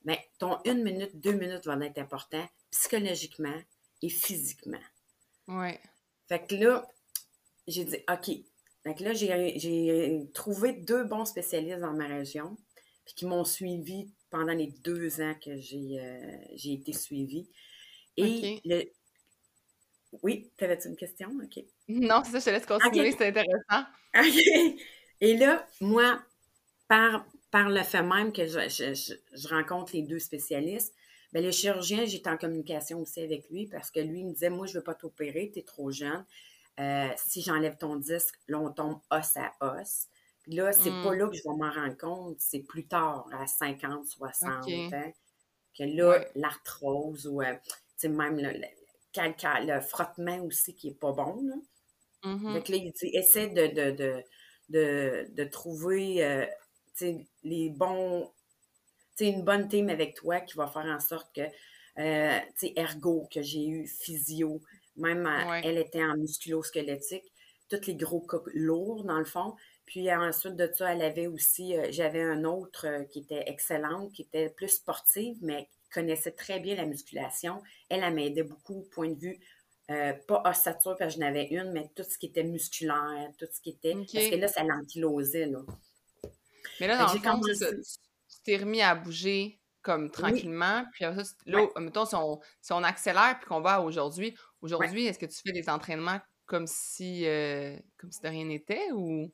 mais 0.05 0.19
ton 0.39 0.59
une 0.65 0.83
minute, 0.83 1.21
deux 1.21 1.33
minutes 1.33 1.67
va 1.67 1.77
être 1.85 1.99
important 1.99 2.47
psychologiquement 2.71 3.61
et 4.03 4.09
physiquement. 4.09 4.81
Oui. 5.49 5.73
Fait 6.29 6.47
que 6.47 6.55
là, 6.55 6.87
j'ai 7.67 7.85
dit, 7.85 7.97
OK. 8.09 8.31
Fait 8.83 8.95
que 8.95 9.05
là, 9.05 9.13
j'ai 9.13 10.29
trouvé 10.33 10.73
deux 10.73 11.05
bons 11.05 11.25
spécialistes 11.25 11.81
dans 11.81 11.93
ma 11.93 12.07
région, 12.07 12.57
puis 13.05 13.15
qui 13.15 13.27
m'ont 13.27 13.45
suivi 13.45 14.11
pendant 14.31 14.55
les 14.55 14.69
deux 14.69 15.21
ans 15.21 15.35
que 15.45 15.57
j'ai 15.59 15.99
euh, 16.01 16.57
été 16.65 16.93
suivie. 16.93 17.51
Et 18.17 18.61
le... 18.65 18.85
Oui, 20.23 20.51
t'avais-tu 20.57 20.89
une 20.89 20.97
question? 20.97 21.31
OK. 21.43 21.65
Non, 21.89 22.23
c'est 22.25 22.33
ça, 22.33 22.39
je 22.39 22.45
te 22.45 22.51
laisse 22.51 22.67
continuer, 22.67 23.13
c'est 23.13 23.29
intéressant. 23.29 23.87
OK. 24.17 24.79
Et 25.21 25.37
là, 25.37 25.67
moi, 25.81 26.23
par, 26.91 27.69
le 27.69 27.83
fait 27.83 28.03
même 28.03 28.33
que 28.33 28.47
je, 28.47 29.49
rencontre 29.49 29.93
les 29.95 30.03
deux 30.03 30.19
spécialistes, 30.19 30.95
bien, 31.33 31.43
le 31.43 31.51
chirurgien, 31.51 32.05
j'étais 32.05 32.31
en 32.31 32.37
communication 32.37 33.01
aussi 33.01 33.21
avec 33.21 33.49
lui 33.51 33.67
parce 33.67 33.91
que 33.91 34.01
lui, 34.01 34.21
il 34.21 34.27
me 34.27 34.33
disait 34.33 34.51
Moi, 34.51 34.67
je 34.67 34.73
ne 34.73 34.79
veux 34.79 34.85
pas 34.85 34.95
t'opérer, 34.95 35.51
tu 35.53 35.61
es 35.61 35.63
trop 35.63 35.91
jeune. 35.91 36.25
Euh, 36.79 37.09
si 37.17 37.43
j'enlève 37.43 37.77
ton 37.77 37.97
disque, 37.97 38.35
là, 38.49 38.59
on 38.59 38.71
tombe 38.71 39.01
os 39.11 39.37
à 39.37 39.53
os. 39.61 40.09
Puis 40.43 40.55
là, 40.55 40.73
c'est 40.73 40.91
pas 40.91 41.13
hmm. 41.13 41.19
là 41.19 41.29
que 41.29 41.37
je 41.37 41.43
vais 41.43 41.57
m'en 41.57 41.71
rendre 41.71 41.97
compte, 41.97 42.37
c'est 42.39 42.61
plus 42.61 42.87
tard, 42.87 43.29
à 43.33 43.47
50, 43.47 44.07
60 44.07 44.51
ans, 44.51 45.13
que 45.79 45.85
là, 45.85 46.25
l'arthrose 46.35 47.27
ou 47.27 47.43
euh, 47.43 47.55
même 48.05 48.39
le, 48.39 48.53
le, 48.55 49.81
frottement 49.81 50.39
aussi 50.45 50.75
qui 50.75 50.89
est 50.89 50.99
pas 50.99 51.13
bon. 51.13 51.43
Là. 51.43 51.57
Mm-hmm. 52.25 52.55
Donc 52.55 52.69
là, 52.69 52.77
il 52.77 52.93
dit 52.93 53.11
essaie 53.15 53.49
de, 53.49 54.25
de, 54.71 55.45
trouver 55.45 56.25
euh, 56.25 56.47
les 57.43 57.71
bons, 57.71 58.31
une 59.27 59.43
bonne 59.43 59.69
team 59.69 59.91
avec 59.91 60.15
toi 60.15 60.41
qui 60.41 60.57
va 60.57 60.67
faire 60.67 60.87
en 60.87 61.01
sorte 61.01 61.35
que, 61.35 61.43
euh, 61.99 62.39
ergo 62.77 63.29
que 63.33 63.43
j'ai 63.43 63.67
eu, 63.67 63.87
physio, 63.87 64.63
même 64.97 65.27
euh, 65.27 65.61
elle 65.63 65.79
était 65.79 66.03
en 66.03 66.17
musculo-squelettique, 66.17 67.31
tous 67.69 67.87
les 67.87 67.97
gros 67.97 68.27
lourds 68.55 69.05
dans 69.05 69.19
le 69.19 69.25
fond. 69.25 69.55
Puis 69.87 70.13
ensuite 70.13 70.57
de 70.57 70.71
ça, 70.73 70.93
elle 70.93 71.03
avait 71.03 71.27
aussi, 71.27 71.77
euh, 71.77 71.89
j'avais 71.91 72.23
un 72.23 72.45
autre 72.45 72.87
qui 73.11 73.21
était 73.21 73.45
excellente, 73.47 74.13
qui 74.13 74.23
était 74.23 74.49
plus 74.49 74.69
sportive, 74.69 75.37
mais 75.43 75.69
connaissait 75.93 76.33
très 76.33 76.61
bien 76.61 76.77
la 76.77 76.87
musculation. 76.87 77.63
Elle, 77.89 78.03
elle 78.05 78.15
m'aidait 78.15 78.45
beaucoup 78.45 78.79
au 78.79 78.83
point 78.83 79.11
de 79.11 79.19
vue 79.19 79.41
pas 80.29 80.41
ossature, 80.45 80.97
parce 80.97 81.15
que 81.15 81.15
je 81.15 81.19
n'avais 81.19 81.47
une, 81.47 81.73
mais 81.73 81.91
tout 81.97 82.05
ce 82.09 82.17
qui 82.17 82.27
était 82.27 82.45
musculaire, 82.45 83.33
tout 83.37 83.49
ce 83.51 83.61
qui 83.61 83.71
était. 83.71 83.95
Parce 83.95 84.29
que 84.29 84.37
là, 84.37 84.47
ça 84.47 84.63
l'ankylosait, 84.63 85.47
là. 85.47 85.63
Mais 86.81 86.87
là, 86.87 86.97
dans 86.97 87.13
le 87.13 87.19
fond, 87.19 87.41
tu 87.41 88.43
t'es 88.45 88.57
remis 88.57 88.83
à 88.83 88.95
bouger 88.95 89.61
comme 89.83 90.11
tranquillement. 90.11 90.85
Puis 90.93 91.05
là, 91.05 91.67
mettons, 91.79 92.05
si 92.07 92.15
on, 92.73 92.83
accélère 92.83 93.39
puis 93.39 93.49
qu'on 93.49 93.61
va 93.61 93.81
aujourd'hui, 93.81 94.37
aujourd'hui, 94.63 95.07
est-ce 95.07 95.19
que 95.19 95.27
tu 95.27 95.41
fais 95.45 95.53
des 95.53 95.69
entraînements 95.69 96.21
comme 96.47 96.67
si, 96.67 97.27
euh, 97.27 97.77
comme 97.97 98.11
si 98.11 98.21
de 98.21 98.29
rien 98.29 98.45
n'était 98.45 98.91
ou? 98.93 99.33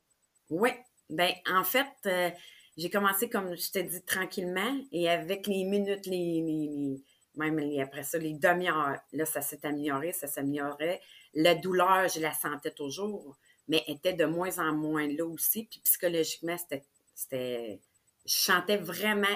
Oui. 0.49 0.69
Ben, 1.09 1.31
en 1.49 1.63
fait, 1.63 1.87
euh, 2.05 2.29
j'ai 2.77 2.89
commencé, 2.89 3.29
comme 3.29 3.55
je 3.55 3.71
t'ai 3.71 3.83
dit, 3.83 4.03
tranquillement 4.03 4.77
et 4.91 5.09
avec 5.09 5.47
les 5.47 5.63
minutes, 5.63 6.05
les, 6.05 7.01
même 7.35 7.59
après 7.81 8.03
ça, 8.03 8.17
les 8.17 8.33
demi-heures, 8.33 8.99
là, 9.13 9.25
ça 9.25 9.41
s'est 9.41 9.65
amélioré, 9.65 10.11
ça 10.11 10.27
s'améliorait. 10.27 11.01
La 11.33 11.55
douleur, 11.55 12.07
je 12.07 12.19
la 12.19 12.33
sentais 12.33 12.71
toujours, 12.71 13.37
mais 13.67 13.83
était 13.87 14.13
de 14.13 14.25
moins 14.25 14.59
en 14.59 14.73
moins 14.73 15.07
là 15.07 15.25
aussi. 15.25 15.65
Puis 15.65 15.79
psychologiquement, 15.83 16.57
c'était 16.57 16.83
c'était. 17.17 17.81
Je 18.25 18.33
chantais 18.33 18.77
vraiment 18.77 19.27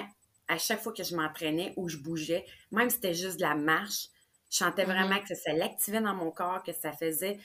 à 0.48 0.58
chaque 0.58 0.80
fois 0.80 0.92
que 0.92 1.02
je 1.02 1.16
m'entraînais 1.16 1.72
ou 1.76 1.88
je 1.88 1.96
bougeais, 1.96 2.44
même 2.70 2.90
si 2.90 2.96
c'était 2.96 3.14
juste 3.14 3.36
de 3.36 3.42
la 3.42 3.54
marche, 3.54 4.08
je 4.50 4.58
chantais 4.58 4.84
mm-hmm. 4.84 4.86
vraiment 4.86 5.20
que 5.20 5.34
ça 5.34 5.52
l'activait 5.52 6.00
dans 6.00 6.14
mon 6.14 6.30
corps, 6.30 6.62
que 6.62 6.72
ça 6.72 6.92
faisait 6.92 7.38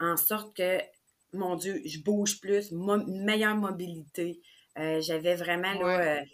en 0.00 0.16
sorte 0.16 0.56
que, 0.56 0.78
mon 1.32 1.56
Dieu, 1.56 1.82
je 1.84 1.98
bouge 1.98 2.40
plus, 2.40 2.72
meilleure 2.72 3.56
mobilité. 3.56 4.40
Euh, 4.78 5.00
j'avais 5.00 5.34
vraiment, 5.34 5.72
là, 5.74 6.20
euh, 6.20 6.24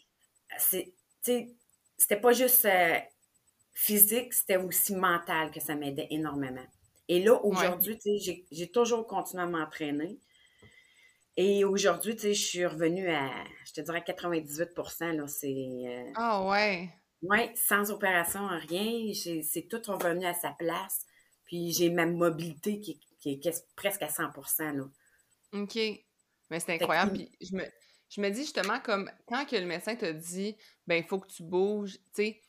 c'était 0.59 2.21
pas 2.21 2.33
juste 2.33 2.65
euh, 2.67 2.99
physique, 3.73 4.35
c'était 4.35 4.57
aussi 4.57 4.95
mental 4.95 5.51
que 5.51 5.61
ça 5.61 5.75
m'aidait 5.75 6.09
énormément. 6.11 6.67
Et 7.09 7.23
là, 7.23 7.35
aujourd'hui, 7.45 7.99
j'ai 8.51 8.71
toujours 8.71 9.07
continué 9.07 9.43
à 9.43 9.47
m'entraîner. 9.47 10.19
Et 11.37 11.65
aujourd'hui, 11.65 12.15
tu 12.17 12.23
sais, 12.23 12.35
je 12.35 12.45
suis 12.45 12.67
revenue 12.67 13.09
à, 13.11 13.31
je 13.67 13.73
te 13.73 13.81
dirais 13.81 14.01
98% 14.07 15.17
là, 15.17 15.27
c'est... 15.27 15.47
Euh, 15.49 16.13
ah 16.17 16.45
ouais? 16.45 16.91
Oui, 17.23 17.51
sans 17.55 17.91
opération, 17.91 18.49
rien. 18.69 19.13
C'est 19.15 19.69
tout 19.69 19.81
revenu 19.87 20.27
à 20.27 20.35
sa 20.35 20.51
place. 20.53 21.05
Puis 21.45 21.73
j'ai 21.73 21.91
ma 21.91 22.07
mobilité 22.07 22.81
qui, 22.81 23.01
est 23.25 23.65
presque 23.77 24.03
à 24.03 24.09
100% 24.09 24.77
là. 24.77 24.85
OK. 25.53 25.77
Mais 26.51 26.61
c'est 26.61 26.75
incroyable. 26.75 27.13
Puis 27.13 27.31
je 27.41 27.57
me, 27.57 27.65
je 28.09 28.21
me 28.21 28.31
dis 28.31 28.43
justement, 28.43 28.81
comme 28.81 29.11
quand 29.27 29.45
que 29.45 29.57
le 29.57 29.67
médecin 29.67 29.95
t'a 29.95 30.13
dit, 30.13 30.57
ben 30.87 30.97
il 30.97 31.05
faut 31.05 31.21
que 31.21 31.29
tu 31.29 31.43
bouges, 31.43 31.99
tu 32.15 32.23
sais, 32.25 32.41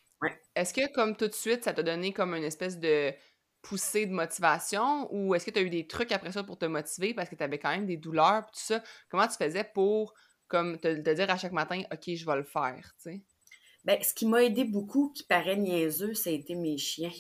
est-ce 0.56 0.74
que 0.74 0.92
comme 0.94 1.16
tout 1.16 1.28
de 1.28 1.34
suite, 1.34 1.64
ça 1.64 1.74
t'a 1.74 1.84
donné 1.84 2.14
comme 2.14 2.36
une 2.36 2.44
espèce 2.44 2.78
de 2.80 3.14
poussée 3.62 4.06
de 4.06 4.12
motivation 4.12 5.08
ou 5.12 5.36
est-ce 5.36 5.46
que 5.46 5.52
tu 5.52 5.60
as 5.60 5.62
eu 5.62 5.70
des 5.70 5.88
trucs 5.88 6.12
après 6.12 6.32
ça 6.32 6.44
pour 6.44 6.58
te 6.58 6.66
motiver 6.66 7.14
parce 7.14 7.30
que 7.30 7.36
tu 7.36 7.44
avais 7.44 7.60
quand 7.60 7.70
même 7.70 7.86
des 7.86 7.98
douleurs 7.98 8.46
tout 8.46 8.60
ça? 8.60 8.84
Comment 9.10 9.28
tu 9.28 9.36
faisais 9.36 9.64
pour 9.64 10.14
comme 10.48 10.80
te, 10.80 11.14
dire 11.14 11.30
à 11.30 11.38
chaque 11.38 11.54
matin 11.54 11.82
OK, 11.92 12.14
je 12.14 12.26
vais 12.26 12.36
le 12.36 12.44
faire, 12.44 12.94
tu 13.02 13.12
sais? 13.12 13.22
Ben, 13.84 13.98
ce 14.04 14.14
qui 14.14 14.28
m'a 14.28 14.44
aidé 14.44 14.64
beaucoup, 14.64 15.12
qui 15.16 15.24
paraît 15.24 15.58
niaiseux, 15.58 16.14
ça 16.14 16.30
a 16.30 16.34
été 16.34 16.54
mes 16.54 16.78
chiens. 16.78 17.12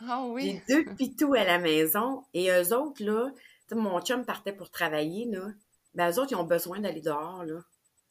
Ah 0.00 0.26
oui? 0.26 0.60
J'ai 0.68 0.74
deux 0.74 0.84
pitous 0.98 1.34
à 1.34 1.44
la 1.44 1.58
maison 1.58 2.24
et 2.34 2.50
eux 2.50 2.76
autres, 2.76 3.02
là, 3.02 3.30
mon 3.72 4.00
chum 4.00 4.24
partait 4.24 4.52
pour 4.52 4.70
travailler, 4.70 5.26
là. 5.26 5.48
Ben, 5.94 6.10
eux 6.10 6.18
autres, 6.18 6.32
ils 6.32 6.36
ont 6.36 6.44
besoin 6.44 6.80
d'aller 6.80 7.00
dehors, 7.00 7.44
là. 7.44 7.60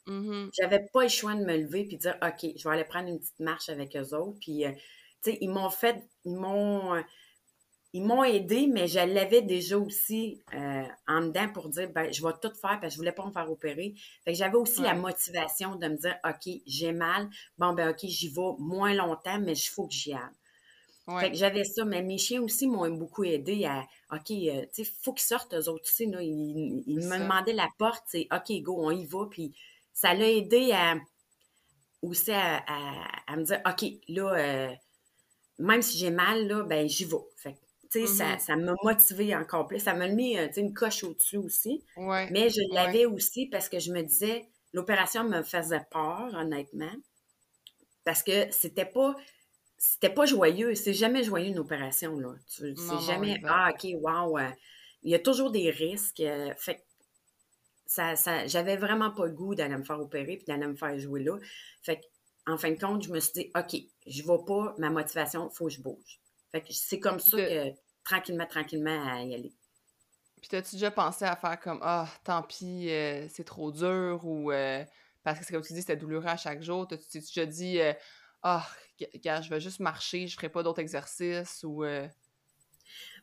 Mm-hmm. 0.08 0.50
J'avais 0.54 0.86
pas 0.92 1.04
le 1.04 1.10
choix 1.10 1.36
de 1.36 1.46
me 1.46 1.58
lever 1.58 1.82
et 1.82 1.96
de 1.96 1.98
dire 1.98 2.18
OK, 2.22 2.46
je 2.58 2.68
vais 2.68 2.74
aller 2.74 2.84
prendre 2.84 3.10
une 3.10 3.20
petite 3.20 3.40
marche 3.40 3.70
avec 3.70 3.96
eux 3.96 4.16
autres. 4.16 4.38
Puis, 4.40 4.66
euh, 4.66 4.72
tu 5.24 5.32
sais, 5.32 5.38
ils 5.42 5.50
m'ont 5.50 5.70
fait, 5.70 6.04
ils 6.26 6.36
m'ont, 6.36 6.96
ils 7.96 8.04
m'ont 8.04 8.24
aidé, 8.24 8.68
mais 8.68 8.88
je 8.88 9.00
l'avais 9.00 9.44
déjà 9.44 9.78
aussi 9.78 10.42
euh, 10.56 10.84
en 11.08 11.22
dedans 11.22 11.48
pour 11.54 11.70
dire 11.70 11.90
ben, 11.92 12.12
je 12.12 12.26
vais 12.26 12.34
tout 12.42 12.52
faire 12.60 12.80
parce 12.80 12.88
que 12.88 12.90
je 12.90 12.98
voulais 12.98 13.12
pas 13.12 13.24
me 13.24 13.32
faire 13.32 13.50
opérer. 13.52 13.94
Fait 14.26 14.34
que 14.34 14.38
j'avais 14.38 14.56
aussi 14.58 14.82
la 14.82 14.96
motivation 14.96 15.76
de 15.76 15.88
me 15.88 15.96
dire 15.98 16.18
OK, 16.28 16.54
j'ai 16.66 16.92
mal, 16.92 17.30
bon 17.60 17.74
ben 17.74 17.92
OK, 17.92 18.00
j'y 18.04 18.30
vais 18.30 18.56
moins 18.58 18.96
longtemps, 18.96 19.40
mais 19.40 19.54
il 19.54 19.70
faut 19.70 19.86
que 19.86 19.94
j'y 19.94 20.14
aille. 20.14 21.20
Fait 21.20 21.32
que 21.32 21.38
j'avais 21.38 21.66
ça, 21.66 21.84
mais 21.84 22.02
mes 22.02 22.18
chiens 22.18 22.42
aussi 22.42 22.66
m'ont 22.66 22.90
beaucoup 22.90 23.26
aidé 23.26 23.66
à 23.66 23.86
OK, 24.12 24.32
euh, 24.32 24.66
tu 24.74 24.86
sais, 24.86 24.92
faut 25.02 25.14
qu'ils 25.14 25.26
sortent 25.26 25.54
eux 25.54 25.70
autres 25.70 25.84
aussi. 25.84 26.08
Là. 26.08 26.20
Ils, 26.22 26.84
me 26.88 27.20
demandaient 27.20 27.54
la 27.54 27.70
porte, 27.78 28.04
c'est 28.08 28.28
OK, 28.32 28.62
go, 28.62 28.78
on 28.80 28.92
y 28.92 29.06
va. 29.06 29.28
Puis 29.30 29.54
ça 29.94 30.14
l'a 30.14 30.32
aidé 30.32 30.72
à 30.72 30.96
aussi 32.02 32.32
à, 32.32 32.64
me 33.36 33.44
dire 33.44 33.62
OK, 33.68 33.86
là, 34.08 34.34
euh, 34.34 34.74
même 35.60 35.82
si 35.82 35.98
j'ai 35.98 36.10
mal, 36.10 36.48
là, 36.48 36.64
ben 36.64 36.88
j'y 36.88 37.06
vais. 37.06 37.18
Fait 37.36 37.58
Mm-hmm. 38.02 38.40
ça, 38.40 38.56
m'a 38.56 38.74
motivé 38.84 39.36
encore 39.36 39.68
plus. 39.68 39.80
Ça 39.80 39.94
m'a 39.94 40.08
mis 40.08 40.38
euh, 40.38 40.48
une 40.58 40.74
coche 40.74 41.04
au-dessus 41.04 41.38
aussi. 41.38 41.84
Mais 41.98 42.50
je 42.50 42.62
l'avais 42.74 43.06
aussi 43.06 43.48
parce 43.48 43.70
que 43.70 43.80
je 43.80 43.92
me 43.92 44.02
disais, 44.02 44.48
l'opération 44.74 45.24
me 45.24 45.44
faisait 45.44 45.86
peur, 45.92 46.30
honnêtement. 46.34 46.94
Parce 48.04 48.24
que 48.24 48.52
c'était 48.52 48.86
pas 48.86 49.16
c'était 49.78 50.10
pas 50.10 50.26
joyeux. 50.26 50.76
C'est 50.76 50.94
jamais 50.94 51.24
joyeux 51.24 51.50
une 51.50 51.60
opération, 51.60 52.18
là. 52.18 52.34
C'est 52.48 52.74
jamais 53.06 53.42
Ah, 53.46 53.72
ok, 53.74 53.90
wow. 54.02 54.38
Euh, 54.38 54.50
il 55.04 55.12
y 55.12 55.16
a 55.16 55.20
toujours 55.20 55.52
des 55.52 55.70
risques. 55.70 56.22
Euh, 56.22 56.54
fait 56.58 56.86
ça, 57.86 58.16
ça 58.16 58.48
j'avais 58.48 58.78
vraiment 58.78 59.12
pas 59.12 59.26
le 59.26 59.34
goût 59.34 59.56
d'aller 59.56 59.76
me 59.76 59.84
faire 59.84 60.00
opérer 60.00 60.38
puis 60.38 60.46
d'aller 60.46 60.68
me 60.68 60.76
faire 60.76 60.98
jouer 60.98 61.24
là. 61.24 61.38
Fait 61.82 62.02
en 62.48 62.58
fin 62.58 62.72
de 62.72 62.80
compte, 62.80 63.04
je 63.04 63.12
me 63.12 63.20
suis 63.20 63.34
dit, 63.34 63.52
OK, 63.56 63.76
je 64.06 64.24
vais 64.24 64.46
pas, 64.46 64.76
ma 64.78 64.90
motivation, 64.90 65.50
il 65.52 65.56
faut 65.56 65.66
que 65.66 65.72
je 65.72 65.82
bouge. 65.82 66.20
Fait 66.52 66.62
que 66.62 66.68
c'est 66.72 67.00
comme 67.00 67.20
ça 67.20 67.38
que 67.38 67.72
tranquillement, 68.04 68.46
tranquillement 68.46 69.08
à 69.08 69.22
y 69.24 69.34
aller. 69.34 69.54
Puis 70.44 70.50
t'as-tu 70.50 70.76
déjà 70.76 70.92
pensé 70.92 71.24
à 71.24 71.38
faire 71.38 71.58
comme 71.60 71.80
Ah, 71.82 72.08
tant 72.26 72.44
pis, 72.44 72.90
euh, 72.90 73.28
c'est 73.30 73.46
trop 73.46 73.72
dur 73.72 74.20
ou 74.26 74.52
euh, 74.52 74.84
parce 75.24 75.40
que 75.40 75.46
c'est 75.46 75.54
comme 75.54 75.64
tu 75.64 75.72
dis, 75.72 75.80
c'était 75.80 75.96
douloureux 75.96 76.28
à 76.28 76.36
chaque 76.36 76.62
jour. 76.62 76.86
T'as-tu 76.86 77.20
déjà 77.20 77.46
dit 77.46 77.80
euh, 77.80 77.94
Ah, 78.42 78.68
gars, 79.24 79.42
je 79.42 79.50
vais 79.50 79.62
juste 79.62 79.80
marcher, 79.80 80.28
je 80.28 80.36
ferai 80.36 80.50
pas 80.50 80.62
d'autres 80.62 80.82
exercices 80.82 81.64
ou 81.64 81.86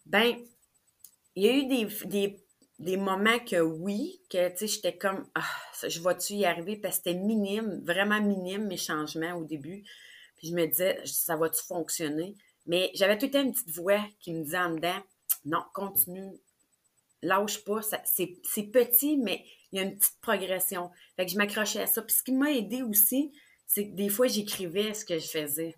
Ben, 0.06 0.34
il 1.36 1.44
y 1.44 1.48
a 1.48 1.52
eu 1.52 1.66
des, 1.66 2.42
des, 2.78 2.96
moments 2.96 3.38
que 3.38 3.60
oui, 3.60 4.22
que 4.30 4.48
tu 4.48 4.56
sais, 4.56 4.66
j'étais 4.66 4.96
comme 4.96 5.28
Ah, 5.34 5.44
je 5.86 6.02
vais-tu 6.02 6.32
y 6.34 6.46
arriver? 6.46 6.76
Parce 6.76 7.00
que 7.00 7.02
c'était 7.04 7.18
minime, 7.18 7.82
vraiment 7.84 8.20
minime 8.20 8.66
mes 8.66 8.78
changements 8.78 9.34
au 9.34 9.44
début. 9.44 9.84
Puis 10.38 10.48
je 10.48 10.54
me 10.54 10.66
disais, 10.66 10.98
ça 11.04 11.36
va-tu 11.36 11.62
fonctionner? 11.62 12.34
Mais 12.66 12.90
j'avais 12.94 13.18
tout 13.18 13.26
le 13.26 13.32
temps 13.32 13.42
une 13.42 13.52
petite 13.52 13.70
voix 13.70 14.00
qui 14.20 14.32
me 14.32 14.44
disait 14.44 14.58
en 14.58 14.74
dedans, 14.74 15.02
non, 15.44 15.62
continue, 15.74 16.38
lâche 17.22 17.64
pas, 17.64 17.80
c'est 17.82 18.62
petit, 18.72 19.16
mais 19.16 19.44
il 19.72 19.78
y 19.78 19.82
a 19.82 19.84
une 19.84 19.96
petite 19.96 20.20
progression. 20.20 20.90
Fait 21.16 21.26
que 21.26 21.32
je 21.32 21.36
m'accrochais 21.36 21.82
à 21.82 21.86
ça. 21.86 22.02
Puis 22.02 22.16
ce 22.16 22.22
qui 22.22 22.32
m'a 22.32 22.50
aidé 22.50 22.82
aussi, 22.82 23.32
c'est 23.66 23.88
que 23.88 23.94
des 23.94 24.08
fois, 24.08 24.26
j'écrivais 24.26 24.94
ce 24.94 25.04
que 25.04 25.18
je 25.18 25.28
faisais. 25.28 25.76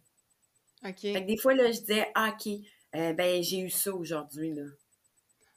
OK. 0.85 1.01
Fait 1.01 1.23
que 1.23 1.27
des 1.27 1.37
fois, 1.37 1.55
là, 1.55 1.71
je 1.71 1.81
disais, 1.81 2.09
ah, 2.15 2.35
OK, 2.35 2.53
euh, 2.95 3.13
ben, 3.13 3.43
j'ai 3.43 3.61
eu 3.61 3.71
ça 3.71 3.95
aujourd'hui, 3.95 4.55
là. 4.55 4.65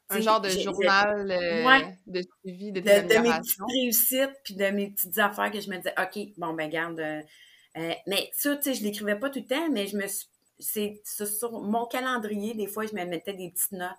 Un 0.09 0.21
genre 0.21 0.39
de 0.39 0.49
journal 0.49 1.31
euh, 1.31 1.79
de 2.05 2.21
suivi 2.39 2.71
de, 2.71 2.79
de, 2.79 2.85
de 2.85 3.21
mes 3.21 3.31
petites 3.39 3.59
réussites, 3.67 4.35
puis 4.43 4.53
de 4.53 4.65
mes 4.65 4.91
petites 4.91 5.17
affaires 5.17 5.49
que 5.49 5.59
je 5.59 5.67
me 5.67 5.77
disais, 5.77 5.95
OK, 5.99 6.33
bon, 6.37 6.53
ben, 6.53 6.69
garde. 6.69 6.99
Euh, 6.99 7.93
mais 8.05 8.29
ça, 8.33 8.55
tu 8.55 8.63
sais, 8.63 8.73
je 8.75 8.83
l'écrivais 8.83 9.17
pas 9.17 9.31
tout 9.31 9.39
le 9.39 9.47
temps, 9.47 9.69
mais 9.71 9.87
je 9.87 9.97
me 9.97 10.05
C'est 10.59 11.01
sur 11.05 11.51
mon 11.61 11.85
calendrier, 11.85 12.53
des 12.53 12.67
fois, 12.67 12.85
je 12.85 12.93
me 12.95 13.03
mettais 13.05 13.33
des 13.33 13.51
petites 13.51 13.73
notes. 13.73 13.91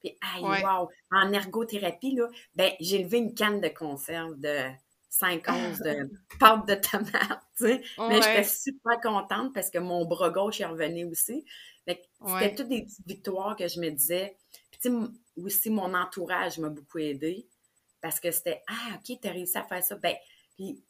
Puis, 0.00 0.16
aïe, 0.20 0.42
wow! 0.42 0.88
En 1.10 1.32
ergothérapie, 1.32 2.14
là, 2.14 2.28
ben, 2.54 2.72
j'ai 2.80 3.02
levé 3.02 3.18
une 3.18 3.34
canne 3.34 3.60
de 3.60 3.68
conserve 3.68 4.38
de 4.38 4.70
5 5.08 5.48
onces 5.48 5.78
de 5.78 6.10
pâte 6.40 6.66
de 6.68 6.74
tomate, 6.74 7.40
tu 7.56 7.66
sais. 7.66 7.82
Mais 7.98 8.20
j'étais 8.20 8.44
super 8.44 9.00
contente 9.02 9.54
parce 9.54 9.70
que 9.70 9.78
mon 9.78 10.04
bras 10.04 10.30
gauche 10.30 10.60
est 10.60 10.66
revenu 10.66 11.04
aussi. 11.06 11.44
C'était 11.86 12.54
toutes 12.54 12.68
des 12.68 12.82
petites 12.82 13.06
victoires 13.06 13.56
que 13.56 13.68
je 13.68 13.80
me 13.80 13.90
disais. 13.90 14.36
Puis, 14.70 14.80
tu 14.80 14.90
sais, 14.90 15.42
aussi, 15.42 15.70
mon 15.70 15.94
entourage 15.94 16.58
m'a 16.58 16.68
beaucoup 16.68 16.98
aidé 16.98 17.46
parce 18.00 18.20
que 18.20 18.30
c'était, 18.30 18.62
ah, 18.66 18.96
OK, 18.96 19.18
t'as 19.20 19.30
réussi 19.30 19.56
à 19.56 19.64
faire 19.64 19.82
ça. 19.82 19.96
Ben, 19.96 20.14
puis, 20.56 20.82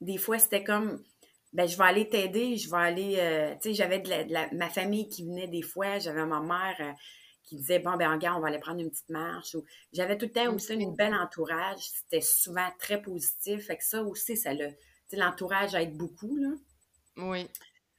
des 0.00 0.18
fois, 0.18 0.38
c'était 0.38 0.64
comme, 0.64 1.04
ben, 1.52 1.68
je 1.68 1.76
vais 1.76 1.84
aller 1.84 2.08
t'aider, 2.08 2.56
je 2.56 2.70
vais 2.70 2.76
aller, 2.76 3.16
euh, 3.18 3.54
tu 3.54 3.70
sais, 3.70 3.74
j'avais 3.74 3.98
de, 3.98 4.56
ma 4.56 4.68
famille 4.68 5.08
qui 5.08 5.24
venait 5.24 5.48
des 5.48 5.62
fois, 5.62 5.98
j'avais 5.98 6.24
ma 6.24 6.40
mère, 6.40 6.76
euh, 6.80 6.92
qui 7.50 7.56
disait 7.56 7.80
bon 7.80 7.96
ben 7.96 8.12
regarde 8.12 8.38
on 8.38 8.40
va 8.40 8.48
aller 8.48 8.60
prendre 8.60 8.80
une 8.80 8.90
petite 8.90 9.08
marche 9.08 9.56
ou 9.56 9.64
j'avais 9.92 10.16
tout 10.16 10.26
le 10.26 10.32
temps 10.32 10.54
aussi 10.54 10.72
une 10.74 10.94
belle 10.94 11.14
entourage 11.14 11.80
c'était 11.80 12.20
souvent 12.20 12.68
très 12.78 13.02
positif 13.02 13.66
fait 13.66 13.76
que 13.76 13.84
ça 13.84 14.04
aussi 14.04 14.36
ça 14.36 14.54
le 14.54 14.68
l'entourage 15.12 15.74
aide 15.74 15.96
beaucoup 15.96 16.36
là. 16.36 16.50
Oui 17.16 17.48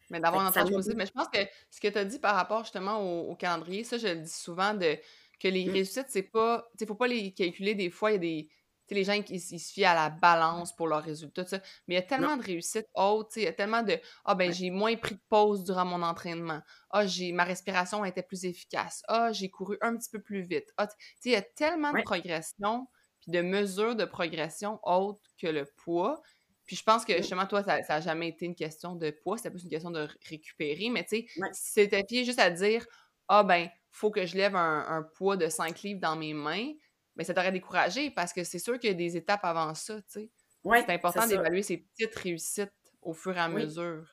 mais 0.10 0.22
d'avoir 0.22 0.46
un 0.46 0.50
entourage 0.50 0.72
positif 0.72 0.96
mais 0.96 1.05
je 1.05 1.12
pense 1.12 1.27
que 1.27 1.39
ce 1.70 1.81
que 1.81 1.89
tu 1.89 1.98
as 1.98 2.05
dit 2.05 2.20
par 2.20 2.36
rapport 2.36 2.63
justement 2.63 3.29
au, 3.29 3.36
calendrier 3.36 3.84
ça 3.84 3.98
je 3.98 4.08
le 4.08 4.15
dis 4.22 4.31
souvent 4.31 4.74
de 4.74 4.98
que 5.41 5.50
les 5.50 5.65
mmh. 5.65 5.72
réussites 5.72 6.08
c'est 6.08 6.24
pas 6.24 6.70
tu 6.79 6.86
faut 6.86 6.96
pas 6.96 7.08
les 7.08 7.34
calculer 7.34 7.75
des 7.75 7.89
fois 7.89 8.12
il 8.12 8.13
y 8.13 8.15
a 8.15 8.20
des 8.20 8.50
les 8.95 9.03
gens, 9.03 9.13
ils, 9.29 9.39
se 9.39 9.71
fient 9.71 9.86
à 9.86 9.95
la 9.95 10.10
balance 10.10 10.75
pour 10.75 10.88
leurs 10.88 11.03
résultats, 11.03 11.45
ça. 11.45 11.60
Mais 11.88 11.95
il 11.95 11.98
y 11.98 12.01
a 12.01 12.03
tellement 12.03 12.38
de 12.38 12.43
réussites 12.43 12.89
hautes, 12.95 13.36
il 13.36 13.43
y 13.43 13.48
a 13.48 13.53
tellement 13.53 13.83
de 13.83 13.98
«Ah, 14.25 14.36
ben, 14.36 14.51
j'ai 14.51 14.69
moins 14.69 14.95
pris 14.95 15.15
de 15.15 15.21
pause 15.29 15.63
durant 15.63 15.86
mon 15.86 16.01
entraînement. 16.01 16.62
Ah, 16.89 17.05
j'ai 17.05 17.31
ma 17.31 17.43
respiration 17.43 18.03
était 18.05 18.24
plus 18.24 18.45
efficace. 18.45 19.03
Ah, 19.07 19.31
j'ai 19.31 19.50
couru 19.50 19.77
un 19.81 19.95
petit 19.95 20.10
peu 20.10 20.21
plus 20.21 20.41
vite. 20.41 20.71
Ah, 20.77 20.88
tu 20.88 20.93
sais, 21.19 21.29
il 21.29 21.31
y 21.31 21.36
a 21.36 21.41
tellement 21.41 21.91
de 21.91 22.01
progression 22.01 22.88
puis 23.21 23.31
de 23.31 23.41
mesures 23.41 23.95
de 23.95 24.05
progression 24.05 24.79
autres 24.83 25.21
que 25.39 25.48
le 25.48 25.65
poids. 25.83 26.21
Puis 26.65 26.75
je 26.75 26.83
pense 26.83 27.05
que 27.05 27.15
justement, 27.17 27.45
toi, 27.45 27.63
ça 27.63 27.81
n'a 27.88 28.01
jamais 28.01 28.29
été 28.29 28.45
une 28.45 28.55
question 28.55 28.95
de 28.95 29.12
poids, 29.12 29.38
c'était 29.38 29.51
plus 29.51 29.63
une 29.63 29.69
question 29.69 29.91
de 29.91 30.07
récupérer. 30.27 30.89
Mais 30.89 31.03
tu 31.03 31.17
sais, 31.17 31.25
si 31.51 31.71
c'était 31.74 32.05
juste 32.24 32.39
à 32.39 32.50
dire 32.50 32.86
Ah, 33.27 33.43
ben, 33.43 33.69
faut 33.89 34.10
que 34.10 34.25
je 34.25 34.36
lève 34.38 34.56
un, 34.56 34.86
un, 34.88 35.04
poids 35.04 35.38
de 35.38 35.47
5 35.47 35.82
livres 35.82 35.99
dans 35.99 36.15
mes 36.15 36.34
mains, 36.34 36.71
mais 37.15 37.24
ça 37.24 37.34
t'aurait 37.34 37.52
découragé 37.52 38.12
parce 38.12 38.34
que 38.34 38.43
c'est 38.43 38.60
sûr 38.60 38.80
qu'il 38.80 38.89
y 38.89 38.93
a 38.93 38.95
des 38.95 39.17
étapes 39.17 39.43
avant 39.43 39.74
ça, 39.74 40.02
tu 40.04 40.08
sais. 40.08 40.30
c'est 40.63 40.93
important 40.93 41.28
d'évaluer 41.28 41.63
ces 41.63 41.78
petites 41.78 42.15
réussites 42.15 42.74
au 43.02 43.13
fur 43.13 43.36
et 43.36 43.39
à 43.39 43.50
mesure. 43.50 44.06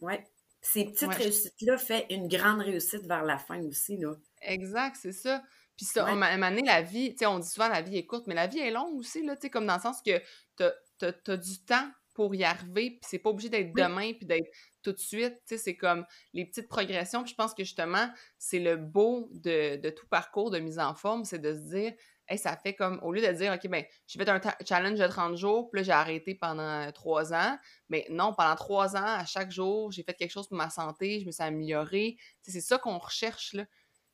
Oui. 0.00 0.14
Ces 0.60 0.84
petites 0.86 1.14
réussites-là 1.14 1.78
font 1.78 2.04
une 2.10 2.28
grande 2.28 2.60
réussite 2.60 3.06
vers 3.06 3.24
la 3.24 3.38
fin 3.38 3.62
aussi, 3.62 3.96
là. 3.98 4.14
Exact, 4.42 4.96
c'est 5.00 5.12
ça. 5.12 5.42
Puis 5.76 5.86
ça, 5.86 6.04
ouais. 6.04 6.22
à 6.22 6.50
la 6.50 6.82
vie, 6.82 7.12
tu 7.12 7.18
sais, 7.18 7.26
on 7.26 7.38
dit 7.38 7.48
souvent 7.48 7.68
la 7.68 7.82
vie 7.82 7.98
est 7.98 8.06
courte, 8.06 8.26
mais 8.26 8.34
la 8.34 8.46
vie 8.46 8.58
est 8.58 8.70
longue 8.70 8.96
aussi, 8.96 9.22
là, 9.22 9.36
tu 9.36 9.42
sais, 9.42 9.50
comme 9.50 9.66
dans 9.66 9.76
le 9.76 9.80
sens 9.80 10.00
que 10.02 10.20
t'as 10.56 10.72
as, 11.02 11.36
du 11.36 11.62
temps 11.64 11.88
pour 12.14 12.34
y 12.34 12.44
arriver, 12.44 12.92
puis 12.92 13.00
c'est 13.02 13.18
pas 13.18 13.28
obligé 13.28 13.50
d'être 13.50 13.74
demain, 13.74 14.14
puis 14.14 14.24
d'être 14.24 14.50
tout 14.82 14.92
de 14.92 14.98
suite, 14.98 15.34
tu 15.40 15.40
sais, 15.48 15.58
c'est 15.58 15.76
comme 15.76 16.06
les 16.32 16.46
petites 16.46 16.68
progressions, 16.68 17.22
puis 17.22 17.32
je 17.32 17.36
pense 17.36 17.52
que 17.52 17.62
justement, 17.62 18.10
c'est 18.38 18.58
le 18.58 18.76
beau 18.76 19.28
de, 19.32 19.76
de, 19.76 19.90
tout 19.90 20.06
parcours 20.08 20.50
de 20.50 20.58
mise 20.58 20.78
en 20.78 20.94
forme, 20.94 21.26
c'est 21.26 21.38
de 21.38 21.52
se 21.52 21.60
dire, 21.60 21.92
ça 22.36 22.56
fait 22.56 22.74
comme, 22.74 22.98
au 23.02 23.12
lieu 23.12 23.22
de 23.22 23.32
dire, 23.32 23.52
OK, 23.52 23.68
ben, 23.68 23.84
j'ai 24.06 24.18
fait 24.18 24.28
un 24.28 24.40
challenge 24.66 24.98
de 24.98 25.06
30 25.06 25.36
jours, 25.36 25.70
puis 25.70 25.80
là, 25.80 25.84
j'ai 25.84 25.92
arrêté 25.92 26.34
pendant 26.34 26.90
trois 26.92 27.32
ans. 27.32 27.56
Mais 27.88 28.06
non, 28.10 28.34
pendant 28.34 28.56
trois 28.56 28.96
ans, 28.96 29.04
à 29.04 29.24
chaque 29.24 29.50
jour, 29.50 29.92
j'ai 29.92 30.02
fait 30.02 30.14
quelque 30.14 30.32
chose 30.32 30.48
pour 30.48 30.56
ma 30.56 30.70
santé, 30.70 31.20
je 31.20 31.26
me 31.26 31.30
suis 31.30 31.42
améliorée. 31.42 32.16
c'est 32.42 32.60
ça 32.60 32.78
qu'on 32.78 32.98
recherche, 32.98 33.52
là. 33.52 33.64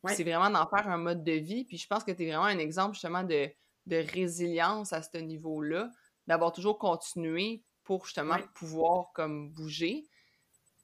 C'est 0.09 0.25
vraiment 0.25 0.51
d'en 0.51 0.67
faire 0.67 0.89
un 0.89 0.99
mode 0.99 1.23
de 1.23 1.33
vie. 1.33 1.65
Puis 1.65 1.79
je 1.79 1.87
pense 1.87 2.03
que 2.03 2.11
tu 2.11 2.25
es 2.25 2.27
vraiment 2.27 2.45
un 2.45 2.59
exemple, 2.59 2.95
justement, 2.95 3.23
de, 3.23 3.49
résilience 3.89 4.93
à 4.93 5.01
ce 5.01 5.17
niveau-là, 5.19 5.91
d'avoir 6.27 6.53
toujours 6.53 6.79
continué 6.79 7.63
pour, 7.85 8.05
justement, 8.05 8.37
pouvoir, 8.55 9.13
comme, 9.15 9.51
bouger. 9.51 10.05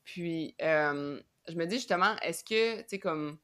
Puis, 0.04 0.54
je 0.60 1.54
me 1.54 1.66
dis, 1.66 1.76
justement, 1.76 2.16
est-ce 2.22 2.44
que, 2.44 2.80
tu 2.82 2.88
sais, 2.88 2.98
comme 2.98 3.38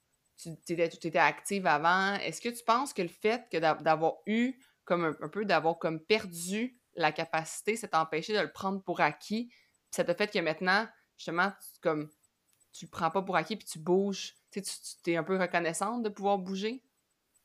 tu 0.66 0.72
étais, 0.72 1.18
active 1.18 1.66
avant. 1.66 2.14
Est-ce 2.16 2.40
que 2.40 2.48
tu 2.48 2.64
penses 2.64 2.92
que 2.92 3.02
le 3.02 3.08
fait 3.08 3.48
que 3.50 3.58
d'avoir 3.58 4.14
eu 4.26 4.54
comme 4.84 5.16
un, 5.20 5.28
peu 5.28 5.44
d'avoir 5.44 5.78
comme 5.78 6.00
perdu 6.00 6.78
la 6.94 7.12
capacité, 7.12 7.76
ça 7.76 7.88
t'a 7.88 8.02
empêché 8.02 8.34
de 8.34 8.40
le 8.40 8.52
prendre 8.52 8.82
pour 8.82 9.00
acquis, 9.00 9.50
ça 9.90 10.04
t'a 10.04 10.14
fait 10.14 10.30
que 10.30 10.38
maintenant, 10.38 10.86
justement, 11.16 11.50
tu, 11.50 11.80
comme 11.80 12.10
tu 12.72 12.84
le 12.86 12.90
prends 12.90 13.10
pas 13.10 13.22
pour 13.22 13.36
acquis 13.36 13.56
puis 13.56 13.66
tu 13.66 13.78
bouges, 13.78 14.34
tu, 14.50 14.62
tu 14.62 15.12
es 15.12 15.16
un 15.16 15.24
peu 15.24 15.38
reconnaissante 15.38 16.02
de 16.02 16.08
pouvoir 16.08 16.38
bouger? 16.38 16.82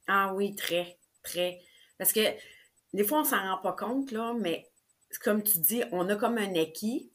Ah 0.07 0.33
oui, 0.33 0.55
très, 0.55 0.99
très. 1.23 1.59
Parce 1.97 2.12
que 2.12 2.21
des 2.93 3.03
fois, 3.03 3.21
on 3.21 3.23
s'en 3.23 3.39
rend 3.39 3.62
pas 3.62 3.73
compte, 3.73 4.12
là, 4.12 4.33
mais 4.39 4.69
comme 5.23 5.43
tu 5.43 5.59
dis, 5.59 5.83
on 5.91 6.09
a 6.09 6.15
comme 6.15 6.38
un 6.38 6.55
acquis, 6.55 7.12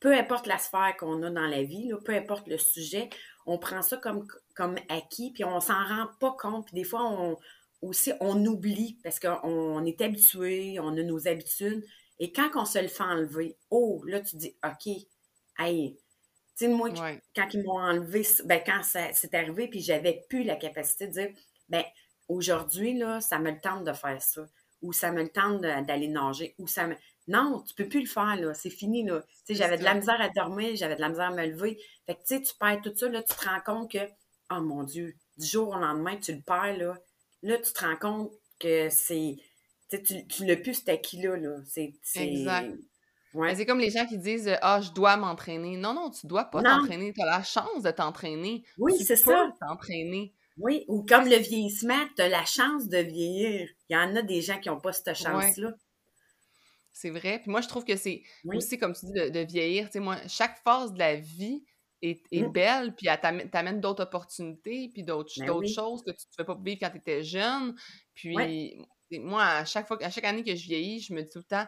peu 0.00 0.12
importe 0.12 0.46
la 0.46 0.58
sphère 0.58 0.96
qu'on 0.98 1.22
a 1.22 1.30
dans 1.30 1.46
la 1.46 1.62
vie, 1.62 1.92
peu 2.04 2.14
importe 2.14 2.46
le 2.48 2.58
sujet, 2.58 3.08
on 3.46 3.58
prend 3.58 3.82
ça 3.82 3.96
comme, 3.96 4.26
comme 4.56 4.76
acquis, 4.88 5.32
puis 5.32 5.44
on 5.44 5.60
s'en 5.60 5.84
rend 5.84 6.08
pas 6.18 6.34
compte. 6.38 6.66
Puis 6.66 6.74
des 6.74 6.84
fois, 6.84 7.04
on, 7.04 7.36
aussi, 7.82 8.12
on 8.20 8.44
oublie 8.46 8.98
parce 9.02 9.20
qu'on 9.20 9.84
est 9.84 10.00
habitué, 10.00 10.78
on 10.80 10.96
a 10.96 11.02
nos 11.02 11.28
habitudes. 11.28 11.84
Et 12.18 12.32
quand 12.32 12.50
on 12.54 12.64
se 12.64 12.78
le 12.78 12.88
fait 12.88 13.02
enlever, 13.02 13.56
oh, 13.70 14.02
là, 14.06 14.20
tu 14.20 14.36
dis, 14.36 14.56
OK, 14.64 14.92
hey, 15.58 15.96
tu 16.58 16.64
sais, 16.64 16.68
moi, 16.68 16.88
quand 17.34 17.48
ils 17.52 17.62
m'ont 17.62 17.78
enlevé, 17.78 18.26
ben, 18.44 18.60
quand 18.64 18.80
c'est 18.82 19.34
arrivé, 19.34 19.68
puis 19.68 19.80
j'avais 19.80 20.24
plus 20.28 20.42
la 20.42 20.56
capacité 20.56 21.06
de 21.06 21.12
dire, 21.12 21.28
ben, 21.68 21.84
aujourd'hui, 22.28 22.96
là, 22.98 23.20
ça 23.20 23.38
me 23.38 23.50
le 23.50 23.60
tente 23.60 23.84
de 23.84 23.92
faire 23.92 24.20
ça, 24.22 24.46
ou 24.80 24.92
ça 24.94 25.12
me 25.12 25.22
le 25.22 25.28
tente 25.28 25.60
d'aller 25.60 26.08
nager, 26.08 26.54
ou 26.58 26.66
ça 26.66 26.86
me. 26.86 26.96
Non, 27.28 27.62
tu 27.66 27.74
peux 27.74 27.88
plus 27.88 28.00
le 28.00 28.06
faire, 28.06 28.36
là. 28.36 28.54
C'est 28.54 28.70
fini, 28.70 29.04
là. 29.04 29.20
Tu 29.44 29.54
sais, 29.54 29.54
j'avais 29.54 29.76
de 29.76 29.84
la 29.84 29.94
misère 29.94 30.20
à 30.20 30.28
dormir, 30.30 30.76
j'avais 30.76 30.96
de 30.96 31.00
la 31.00 31.08
misère 31.10 31.26
à 31.26 31.34
me 31.34 31.46
lever. 31.46 31.78
Fait 32.06 32.14
que, 32.14 32.20
tu 32.20 32.36
sais, 32.36 32.40
tu 32.40 32.54
perds 32.58 32.80
tout 32.82 32.92
ça, 32.96 33.08
là, 33.08 33.22
tu 33.22 33.34
te 33.34 33.44
rends 33.44 33.60
compte 33.60 33.90
que, 33.90 33.98
oh 34.50 34.60
mon 34.60 34.82
Dieu, 34.82 35.14
du 35.36 35.46
jour 35.46 35.68
au 35.68 35.78
lendemain, 35.78 36.16
tu 36.16 36.32
le 36.34 36.40
perds, 36.40 36.76
là. 36.78 36.98
Là, 37.42 37.58
tu 37.58 37.72
te 37.72 37.84
rends 37.84 37.96
compte 37.96 38.32
que 38.58 38.88
c'est. 38.90 39.36
Tu, 39.90 40.26
tu 40.26 40.44
l'as 40.44 40.56
plus 40.56 40.74
cet 40.74 40.88
acquis-là, 40.88 41.36
là. 41.36 41.58
C'est. 41.66 41.94
Exact. 42.16 42.74
Ouais. 43.34 43.54
C'est 43.54 43.66
comme 43.66 43.80
les 43.80 43.90
gens 43.90 44.06
qui 44.06 44.18
disent 44.18 44.56
Ah, 44.62 44.80
je 44.80 44.90
dois 44.92 45.16
m'entraîner. 45.16 45.76
Non, 45.76 45.92
non, 45.92 46.10
tu 46.10 46.26
dois 46.26 46.44
pas 46.44 46.62
t'entraîner. 46.62 47.12
Tu 47.12 47.20
as 47.20 47.26
la 47.26 47.42
chance 47.42 47.82
de 47.82 47.90
t'entraîner. 47.90 48.64
Oui, 48.78 48.94
c'est 48.98 49.16
ça. 49.16 49.52
t'entraîner. 49.60 50.32
Oui, 50.58 50.86
ou 50.88 51.04
comme 51.04 51.28
le 51.28 51.36
vieillissement, 51.36 52.02
tu 52.16 52.22
as 52.22 52.28
la 52.28 52.44
chance 52.46 52.88
de 52.88 52.96
vieillir. 52.98 53.68
Il 53.90 53.94
y 53.94 53.96
en 53.96 54.16
a 54.16 54.22
des 54.22 54.40
gens 54.40 54.58
qui 54.58 54.70
n'ont 54.70 54.80
pas 54.80 54.92
cette 54.92 55.14
chance-là. 55.14 55.74
C'est 56.92 57.10
vrai. 57.10 57.40
Puis 57.40 57.50
moi, 57.50 57.60
je 57.60 57.68
trouve 57.68 57.84
que 57.84 57.94
c'est 57.94 58.22
aussi, 58.46 58.78
comme 58.78 58.94
tu 58.94 59.04
dis, 59.04 59.12
de, 59.12 59.40
vieillir. 59.40 59.86
Tu 59.86 59.92
sais, 59.92 60.00
moi, 60.00 60.16
chaque 60.28 60.56
phase 60.64 60.94
de 60.94 60.98
la 60.98 61.16
vie 61.16 61.62
est, 62.02 62.32
mmh. 62.32 62.52
belle, 62.52 62.94
puis 62.94 63.08
elle 63.08 63.50
t'amène 63.50 63.80
d'autres 63.80 64.02
opportunités, 64.02 64.90
puis 64.92 65.02
d'autres 65.02 65.32
ben 65.38 65.66
choses 65.66 66.02
que 66.02 66.10
tu 66.10 66.26
ne 66.38 66.44
pouvais 66.44 66.54
pas 66.54 66.62
vivre 66.62 66.78
quand 66.80 66.90
tu 66.90 66.98
étais 66.98 67.22
jeune. 67.22 67.74
Puis 68.14 68.76
moi, 69.12 69.44
à 69.44 69.64
chaque, 69.64 69.86
fois, 69.86 70.02
à 70.02 70.10
chaque 70.10 70.24
année 70.24 70.44
que 70.44 70.54
je 70.54 70.66
vieillis, 70.66 71.00
je 71.00 71.14
me 71.14 71.22
dis 71.22 71.30
tout 71.30 71.38
le 71.38 71.44
temps 71.44 71.66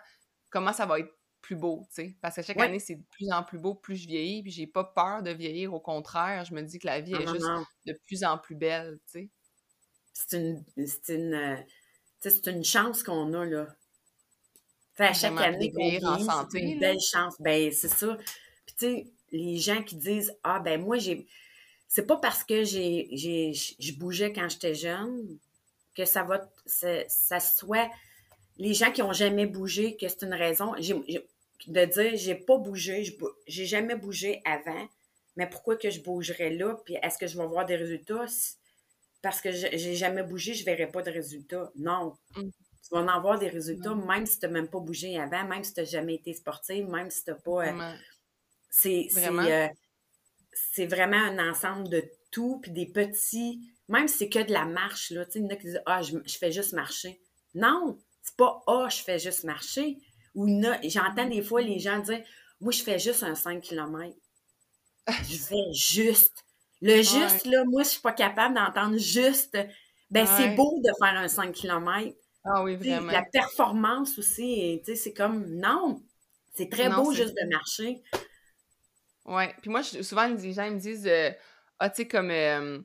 comment 0.51 0.73
ça 0.73 0.87
va 0.87 1.01
être 1.01 1.13
plus 1.41 1.57
beau, 1.57 1.87
tu 1.89 2.03
sais? 2.03 2.17
Parce 2.21 2.37
que 2.37 2.43
chaque 2.43 2.59
année, 2.59 2.81
c'est 2.81 2.97
de 2.97 3.05
plus 3.11 3.31
en 3.31 3.43
plus 3.43 3.59
beau, 3.59 3.75
plus 3.75 3.97
je 3.97 4.09
vieillis, 4.09 4.43
puis 4.43 4.51
j'ai 4.51 4.67
pas 4.67 4.85
peur 4.85 5.23
de 5.23 5.31
vieillir. 5.31 5.73
Au 5.73 5.81
contraire, 5.81 6.45
je 6.45 6.53
me 6.53 6.63
dis 6.63 6.79
que 6.79 6.87
la 6.87 7.01
vie 7.01 7.15
est 7.15 7.27
juste 7.27 7.47
de 7.87 7.99
plus 8.07 8.25
en 8.25 8.39
plus 8.39 8.57
belle, 8.57 8.99
tu 9.11 9.21
sais? 9.21 9.31
C'est 10.13 10.37
une, 10.37 10.65
une, 10.77 11.35
euh, 11.35 11.57
c'est 12.19 12.47
une 12.49 12.65
chance 12.65 13.05
qu'on 13.05 13.33
a, 13.35 13.45
là. 13.45 13.69
à 14.99 15.13
chaque 15.13 15.41
année 15.41 15.73
qu'on 15.73 15.89
vit, 15.89 16.27
c'est 16.51 16.61
une 16.61 16.81
belle 16.81 17.01
chance. 17.01 17.37
Ben, 17.39 17.71
c'est 17.71 17.89
ça. 17.89 18.17
Puis, 18.67 18.75
tu 18.77 18.87
sais, 18.87 19.13
les 19.33 19.59
gens 19.59 19.83
qui 19.83 19.97
disent 19.97 20.37
Ah, 20.43 20.61
ben, 20.61 20.81
moi, 20.81 20.99
j'ai. 20.99 21.27
C'est 21.89 22.07
pas 22.07 22.17
parce 22.17 22.45
que 22.45 22.65
j'ai, 22.65 23.09
j'ai, 23.13 23.53
je 23.55 23.93
bougeais 23.95 24.33
quand 24.33 24.49
j'étais 24.49 24.75
jeune 24.75 25.39
que 25.97 26.05
ça 26.05 26.23
va. 26.23 26.49
Ça 26.67 27.41
soit. 27.41 27.91
Les 28.59 28.75
gens 28.75 28.91
qui 28.91 29.03
ont 29.03 29.13
jamais 29.13 29.47
bougé, 29.47 29.97
que 29.97 30.09
c'est 30.09 30.23
une 30.23 30.35
raison. 30.35 30.73
de 30.73 31.85
dire 31.85 32.17
J'ai 32.17 32.35
pas 32.35 32.59
bougé, 32.59 33.17
j'ai 33.47 33.67
jamais 33.67 33.95
bougé 33.95 34.43
avant, 34.45 34.89
mais 35.37 35.49
pourquoi 35.49 35.77
que 35.77 35.91
je 35.91 36.01
bougerais 36.01 36.51
là? 36.51 36.77
Puis, 36.85 36.97
est-ce 37.03 37.19
que 37.19 37.27
je 37.27 37.39
vais 37.39 37.47
voir 37.47 37.67
des 37.67 37.77
résultats? 37.77 38.27
parce 39.23 39.41
que 39.41 39.51
j'ai 39.51 39.95
jamais 39.95 40.23
bougé, 40.23 40.55
je 40.55 40.65
verrai 40.65 40.87
pas 40.87 41.03
de 41.03 41.11
résultats. 41.11 41.71
Non. 41.77 42.17
Mm. 42.37 42.49
Tu 42.83 42.95
vas 42.95 43.01
en 43.01 43.09
avoir 43.09 43.39
des 43.39 43.49
résultats, 43.49 43.95
même 43.95 44.25
si 44.25 44.39
tu 44.39 44.47
n'as 44.47 44.53
même 44.53 44.69
pas 44.69 44.79
bougé 44.79 45.19
avant, 45.19 45.45
même 45.45 45.65
si 45.65 45.75
tu 45.75 45.81
n'as 45.81 45.87
jamais 45.87 46.15
été 46.15 46.33
sportive, 46.33 46.89
même 46.89 47.11
si 47.11 47.25
tu 47.25 47.31
n'as 47.31 47.37
pas. 47.37 47.69
Euh, 47.69 47.95
c'est 48.71 49.09
euh, 49.17 49.69
c'est 50.53 50.87
vraiment 50.87 51.17
un 51.17 51.51
ensemble 51.51 51.89
de 51.89 52.05
tout, 52.31 52.59
puis 52.63 52.71
des 52.71 52.87
petits. 52.87 53.61
Même 53.89 54.09
si 54.09 54.19
c'est 54.19 54.29
que 54.29 54.41
de 54.41 54.53
la 54.53 54.65
marche, 54.65 55.11
là. 55.11 55.25
Tu 55.25 55.33
sais, 55.33 55.39
il 55.39 55.45
y 55.45 55.47
en 55.47 55.51
a 55.51 55.57
qui 55.57 55.67
disent 55.67 55.83
Ah, 55.87 56.03
je, 56.03 56.39
fais 56.39 56.53
juste 56.53 56.73
marcher. 56.73 57.21
Non, 57.55 57.99
c'est 58.23 58.37
pas 58.37 58.63
Ah, 58.67 58.89
je 58.91 59.03
fais 59.03 59.19
juste 59.19 59.45
marcher. 59.45 59.99
Ou 60.35 60.47
j'entends 60.85 61.29
des 61.29 61.43
fois 61.43 61.63
les 61.63 61.79
gens 61.79 61.99
dire 62.01 62.23
Moi, 62.61 62.73
je 62.73 62.83
fais 62.83 62.99
juste 62.99 63.23
un 63.23 63.35
5 63.35 63.63
km. 63.63 64.15
je 65.09 65.37
fais 65.49 65.73
juste. 65.73 66.45
Le 66.81 67.03
juste, 67.03 67.45
là, 67.47 67.65
moi, 67.65 67.83
je 67.83 67.89
suis 67.89 68.01
pas 68.01 68.13
capable 68.13 68.55
d'entendre 68.55 68.99
juste. 68.99 69.59
Ben, 70.11 70.27
c'est 70.27 70.55
beau 70.55 70.81
de 70.81 70.91
faire 70.99 71.19
un 71.19 71.29
5 71.29 71.53
km. 71.53 72.15
Ah 72.45 72.63
oui, 72.63 72.77
vraiment. 72.77 73.13
la 73.13 73.23
performance 73.23 74.19
aussi, 74.19 74.81
c'est 74.85 75.13
comme, 75.13 75.45
non, 75.47 76.03
c'est 76.55 76.71
très 76.71 76.89
beau 76.89 77.13
juste 77.13 77.35
de 77.35 77.49
marcher. 77.49 78.03
Ouais. 79.29 79.55
Puis 79.61 79.71
moi, 79.71 79.83
souvent, 79.83 80.27
les 80.27 80.53
gens 80.53 80.71
me 80.71 80.79
disent, 80.79 81.07
euh, 81.07 81.31
ah, 81.79 81.91
tu 81.91 81.97
sais, 81.97 82.09
comme, 82.09 82.31
euh, 82.31 82.79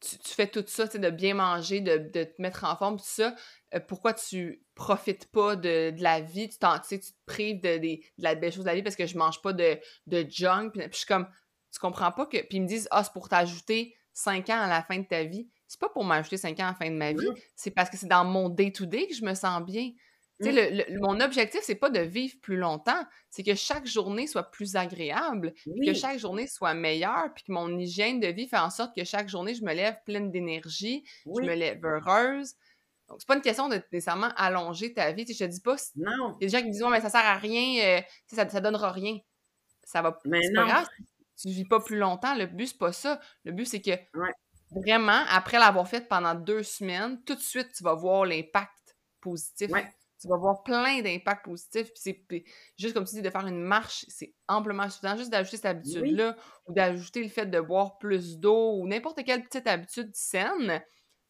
tu, 0.00 0.34
fais 0.34 0.46
tout 0.46 0.62
ça, 0.66 0.86
tu 0.86 0.92
sais, 0.92 0.98
de 0.98 1.08
bien 1.10 1.34
manger, 1.34 1.80
de, 1.80 2.24
te 2.24 2.40
mettre 2.40 2.64
en 2.64 2.76
forme, 2.76 2.98
tout 2.98 3.04
ça. 3.06 3.34
Euh, 3.74 3.80
pourquoi 3.80 4.12
tu 4.12 4.62
profites 4.74 5.26
pas 5.32 5.56
de, 5.56 5.94
la 5.98 6.20
vie? 6.20 6.50
Tu, 6.50 6.58
tu 6.58 7.00
te 7.00 7.06
prives 7.24 7.60
de, 7.62 7.78
de, 7.78 7.98
la 8.18 8.34
belle 8.34 8.52
chose 8.52 8.64
de 8.64 8.68
la 8.68 8.74
vie 8.74 8.82
parce 8.82 8.96
que 8.96 9.06
je 9.06 9.16
mange 9.16 9.40
pas 9.40 9.54
de, 9.54 9.78
de 10.06 10.26
junk. 10.28 10.72
puis 10.74 10.88
je 10.92 10.98
suis 10.98 11.06
comme, 11.06 11.26
tu 11.72 11.80
comprends 11.80 12.12
pas 12.12 12.26
que. 12.26 12.36
Puis 12.38 12.58
ils 12.58 12.62
me 12.62 12.68
disent, 12.68 12.88
ah, 12.90 13.02
c'est 13.02 13.12
pour 13.12 13.30
t'ajouter 13.30 13.96
5 14.12 14.50
ans 14.50 14.60
à 14.60 14.68
la 14.68 14.82
fin 14.82 14.98
de 14.98 15.06
ta 15.06 15.24
vie. 15.24 15.48
C'est 15.66 15.80
pas 15.80 15.88
pour 15.88 16.04
m'ajouter 16.04 16.36
5 16.36 16.60
ans 16.60 16.64
à 16.64 16.68
la 16.68 16.74
fin 16.74 16.90
de 16.90 16.96
ma 16.96 17.12
vie, 17.12 17.28
c'est 17.56 17.72
parce 17.72 17.90
que 17.90 17.96
c'est 17.96 18.06
dans 18.06 18.24
mon 18.24 18.48
day-to-day 18.48 19.08
que 19.08 19.14
je 19.14 19.24
me 19.24 19.34
sens 19.34 19.62
bien. 19.64 19.90
Mmh. 20.38 20.98
mon 21.00 21.20
objectif, 21.20 21.60
c'est 21.62 21.76
pas 21.76 21.88
de 21.88 22.00
vivre 22.00 22.34
plus 22.42 22.56
longtemps, 22.56 23.02
c'est 23.30 23.42
que 23.42 23.54
chaque 23.54 23.86
journée 23.86 24.26
soit 24.26 24.50
plus 24.50 24.76
agréable, 24.76 25.54
que 25.84 25.94
chaque 25.94 26.18
journée 26.18 26.46
soit 26.46 26.74
meilleure, 26.74 27.32
puis 27.34 27.44
que 27.44 27.52
mon 27.52 27.78
hygiène 27.78 28.20
de 28.20 28.28
vie 28.28 28.46
fait 28.46 28.58
en 28.58 28.70
sorte 28.70 28.94
que 28.94 29.04
chaque 29.04 29.28
journée, 29.28 29.54
je 29.54 29.64
me 29.64 29.72
lève 29.72 29.96
pleine 30.04 30.30
d'énergie, 30.30 31.04
je 31.24 31.40
me 31.40 31.54
lève 31.54 31.82
heureuse. 31.84 32.52
Donc, 33.08 33.18
c'est 33.20 33.28
pas 33.28 33.36
une 33.36 33.42
question 33.42 33.68
de 33.68 33.80
nécessairement 33.92 34.30
allonger 34.36 34.92
ta 34.92 35.12
vie. 35.12 35.24
Tu 35.24 35.32
sais, 35.32 35.44
je 35.44 35.48
te 35.48 35.54
dis 35.54 35.60
pas. 35.60 35.76
Non. 35.94 36.36
Il 36.40 36.44
y 36.44 36.46
a 36.46 36.48
des 36.48 36.48
gens 36.48 36.58
qui 36.58 36.66
me 36.66 36.72
disent, 36.72 36.84
mais 36.90 37.00
ça 37.00 37.08
sert 37.08 37.24
à 37.24 37.36
rien, 37.36 37.98
euh, 37.98 38.00
ça, 38.26 38.48
ça 38.48 38.60
donnera 38.60 38.90
rien. 38.90 39.18
Ça 39.84 40.02
va. 40.02 40.18
Mais 40.24 40.40
non. 40.52 40.62
Pas 40.62 40.68
grave 40.68 40.88
tu 41.36 41.48
vis 41.48 41.64
pas 41.64 41.80
plus 41.80 41.98
longtemps. 41.98 42.34
Le 42.34 42.46
but, 42.46 42.68
c'est 42.68 42.78
pas 42.78 42.92
ça. 42.92 43.20
Le 43.44 43.52
but, 43.52 43.66
c'est 43.66 43.80
que 43.80 43.92
vraiment, 44.70 45.22
après 45.28 45.58
l'avoir 45.58 45.86
fait 45.88 46.08
pendant 46.08 46.34
deux 46.34 46.62
semaines, 46.62 47.22
tout 47.24 47.34
de 47.34 47.40
suite, 47.40 47.72
tu 47.72 47.84
vas 47.84 47.94
voir 47.94 48.24
l'impact 48.24 48.96
positif. 49.20 49.70
Tu 50.20 50.28
vas 50.28 50.36
voir 50.36 50.62
plein 50.62 51.02
d'impacts 51.02 51.44
positifs. 51.44 51.92
Puis 51.92 52.02
c'est 52.02 52.44
juste 52.78 52.94
comme 52.94 53.04
tu 53.04 53.14
dis, 53.16 53.22
de 53.22 53.30
faire 53.30 53.46
une 53.46 53.62
marche, 53.62 54.06
c'est 54.08 54.34
amplement 54.48 54.88
suffisant. 54.88 55.16
Juste 55.16 55.30
d'ajouter 55.30 55.56
cette 55.56 55.66
habitude-là 55.66 56.36
ou 56.66 56.72
d'ajouter 56.72 57.22
le 57.22 57.28
fait 57.28 57.46
de 57.46 57.60
boire 57.60 57.98
plus 57.98 58.38
d'eau 58.38 58.78
ou 58.78 58.86
n'importe 58.86 59.24
quelle 59.24 59.42
petite 59.42 59.66
habitude 59.66 60.10
saine, 60.14 60.82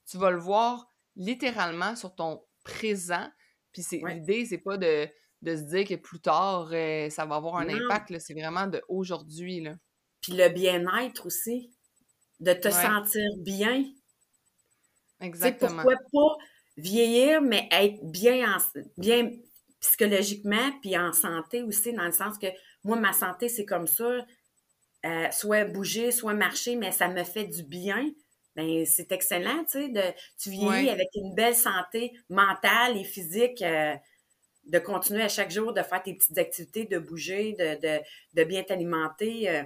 tu 0.09 0.19
vas 0.19 0.31
le 0.31 0.39
voir 0.39 0.89
littéralement 1.17 1.97
sur 1.97 2.15
ton 2.15 2.45
présent. 2.63 3.29
Puis 3.73 3.83
c'est 3.83 4.01
l'idée, 4.07 4.47
c'est 4.47 4.59
pas 4.59 4.77
de, 4.77 5.09
se 5.45 5.63
dire 5.63 5.87
que 5.87 5.95
plus 5.97 6.21
tard, 6.21 6.71
euh, 6.73 7.11
ça 7.11 7.27
va 7.27 7.37
avoir 7.37 7.57
un 7.57 7.69
impact. 7.69 8.19
C'est 8.19 8.35
vraiment 8.35 8.67
de 8.67 8.83
aujourd'hui. 8.89 9.67
Puis 10.21 10.33
le 10.33 10.49
bien-être 10.49 11.27
aussi, 11.27 11.73
de 12.41 12.53
te 12.53 12.71
sentir 12.71 13.25
bien. 13.39 13.85
Exactement. 15.21 15.83
pourquoi 15.83 15.97
pas 16.13 16.37
vieillir, 16.77 17.41
mais 17.41 17.69
être 17.71 18.05
bien, 18.05 18.59
bien 18.97 19.31
psychologiquement, 19.81 20.73
puis 20.81 20.97
en 20.97 21.13
santé 21.13 21.63
aussi, 21.63 21.93
dans 21.93 22.05
le 22.05 22.13
sens 22.13 22.39
que 22.39 22.49
moi, 22.85 22.97
ma 22.97 23.13
santé, 23.13 23.49
c'est 23.49 23.65
comme 23.65 23.87
ça. 23.87 24.25
Euh, 25.05 25.31
soit 25.31 25.65
bouger, 25.65 26.11
soit 26.11 26.35
marcher, 26.35 26.75
mais 26.75 26.91
ça 26.91 27.09
me 27.09 27.23
fait 27.23 27.45
du 27.45 27.63
bien. 27.63 28.11
Ben, 28.57 28.87
c'est 28.87 29.13
excellent, 29.13 29.65
tu 29.65 29.73
sais, 29.73 29.89
de, 29.89 30.03
tu 30.39 30.51
vieillis 30.51 30.89
avec 30.89 31.09
une 31.15 31.35
belle 31.35 31.55
santé 31.55 32.19
mentale 32.31 32.97
et 32.97 33.05
physique, 33.05 33.61
euh, 33.61 33.95
de 34.65 34.79
continuer 34.79 35.23
à 35.23 35.29
chaque 35.29 35.51
jour 35.51 35.73
de 35.73 35.83
faire 35.83 36.03
tes 36.03 36.15
petites 36.15 36.39
activités, 36.39 36.87
de 36.87 36.99
bouger, 36.99 37.53
de, 37.53 38.01
de, 38.35 38.45
bien 38.45 38.63
t'alimenter. 38.63 39.51
Euh, 39.51 39.63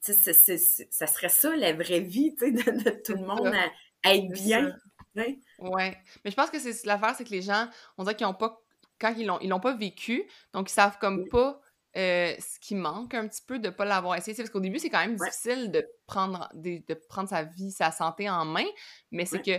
ça 0.00 1.06
serait 1.06 1.28
ça 1.30 1.56
la 1.56 1.72
vraie 1.72 2.00
vie, 2.00 2.34
tu 2.38 2.46
sais, 2.46 2.52
de, 2.52 2.90
tout 3.02 3.14
le 3.14 3.26
monde 3.26 3.52
à, 4.04 4.14
être 4.14 4.28
bien. 4.28 4.76
Oui, 5.16 5.40
ouais. 5.58 5.96
Mais 6.24 6.30
je 6.30 6.36
pense 6.36 6.50
que 6.50 6.58
c'est 6.58 6.84
l'affaire, 6.84 7.14
c'est 7.16 7.24
que 7.24 7.30
les 7.30 7.42
gens, 7.42 7.68
on 7.98 8.04
dirait 8.04 8.16
qu'ils 8.16 8.26
n'ont 8.26 8.34
pas, 8.34 8.60
quand 9.00 9.14
ils 9.16 9.26
l'ont, 9.26 9.38
ils 9.40 9.48
l'ont 9.48 9.60
pas 9.60 9.74
vécu, 9.74 10.24
donc 10.52 10.70
ils 10.70 10.74
savent 10.74 10.98
comme 10.98 11.28
pas 11.28 11.60
euh, 11.96 12.34
ce 12.40 12.58
qui 12.58 12.74
manque 12.74 13.14
un 13.14 13.28
petit 13.28 13.42
peu 13.46 13.60
de 13.60 13.68
ne 13.68 13.72
pas 13.72 13.84
l'avoir 13.84 14.16
essayé. 14.16 14.36
Parce 14.36 14.50
qu'au 14.50 14.60
début, 14.60 14.78
c'est 14.78 14.90
quand 14.90 15.00
même 15.00 15.16
difficile 15.16 15.70
de 15.70 15.86
prendre, 16.06 16.48
de, 16.54 16.94
prendre 17.08 17.28
sa 17.28 17.44
vie, 17.44 17.70
sa 17.70 17.92
santé 17.92 18.28
en 18.28 18.44
main, 18.44 18.66
mais 19.12 19.24
c'est 19.24 19.42
que 19.42 19.56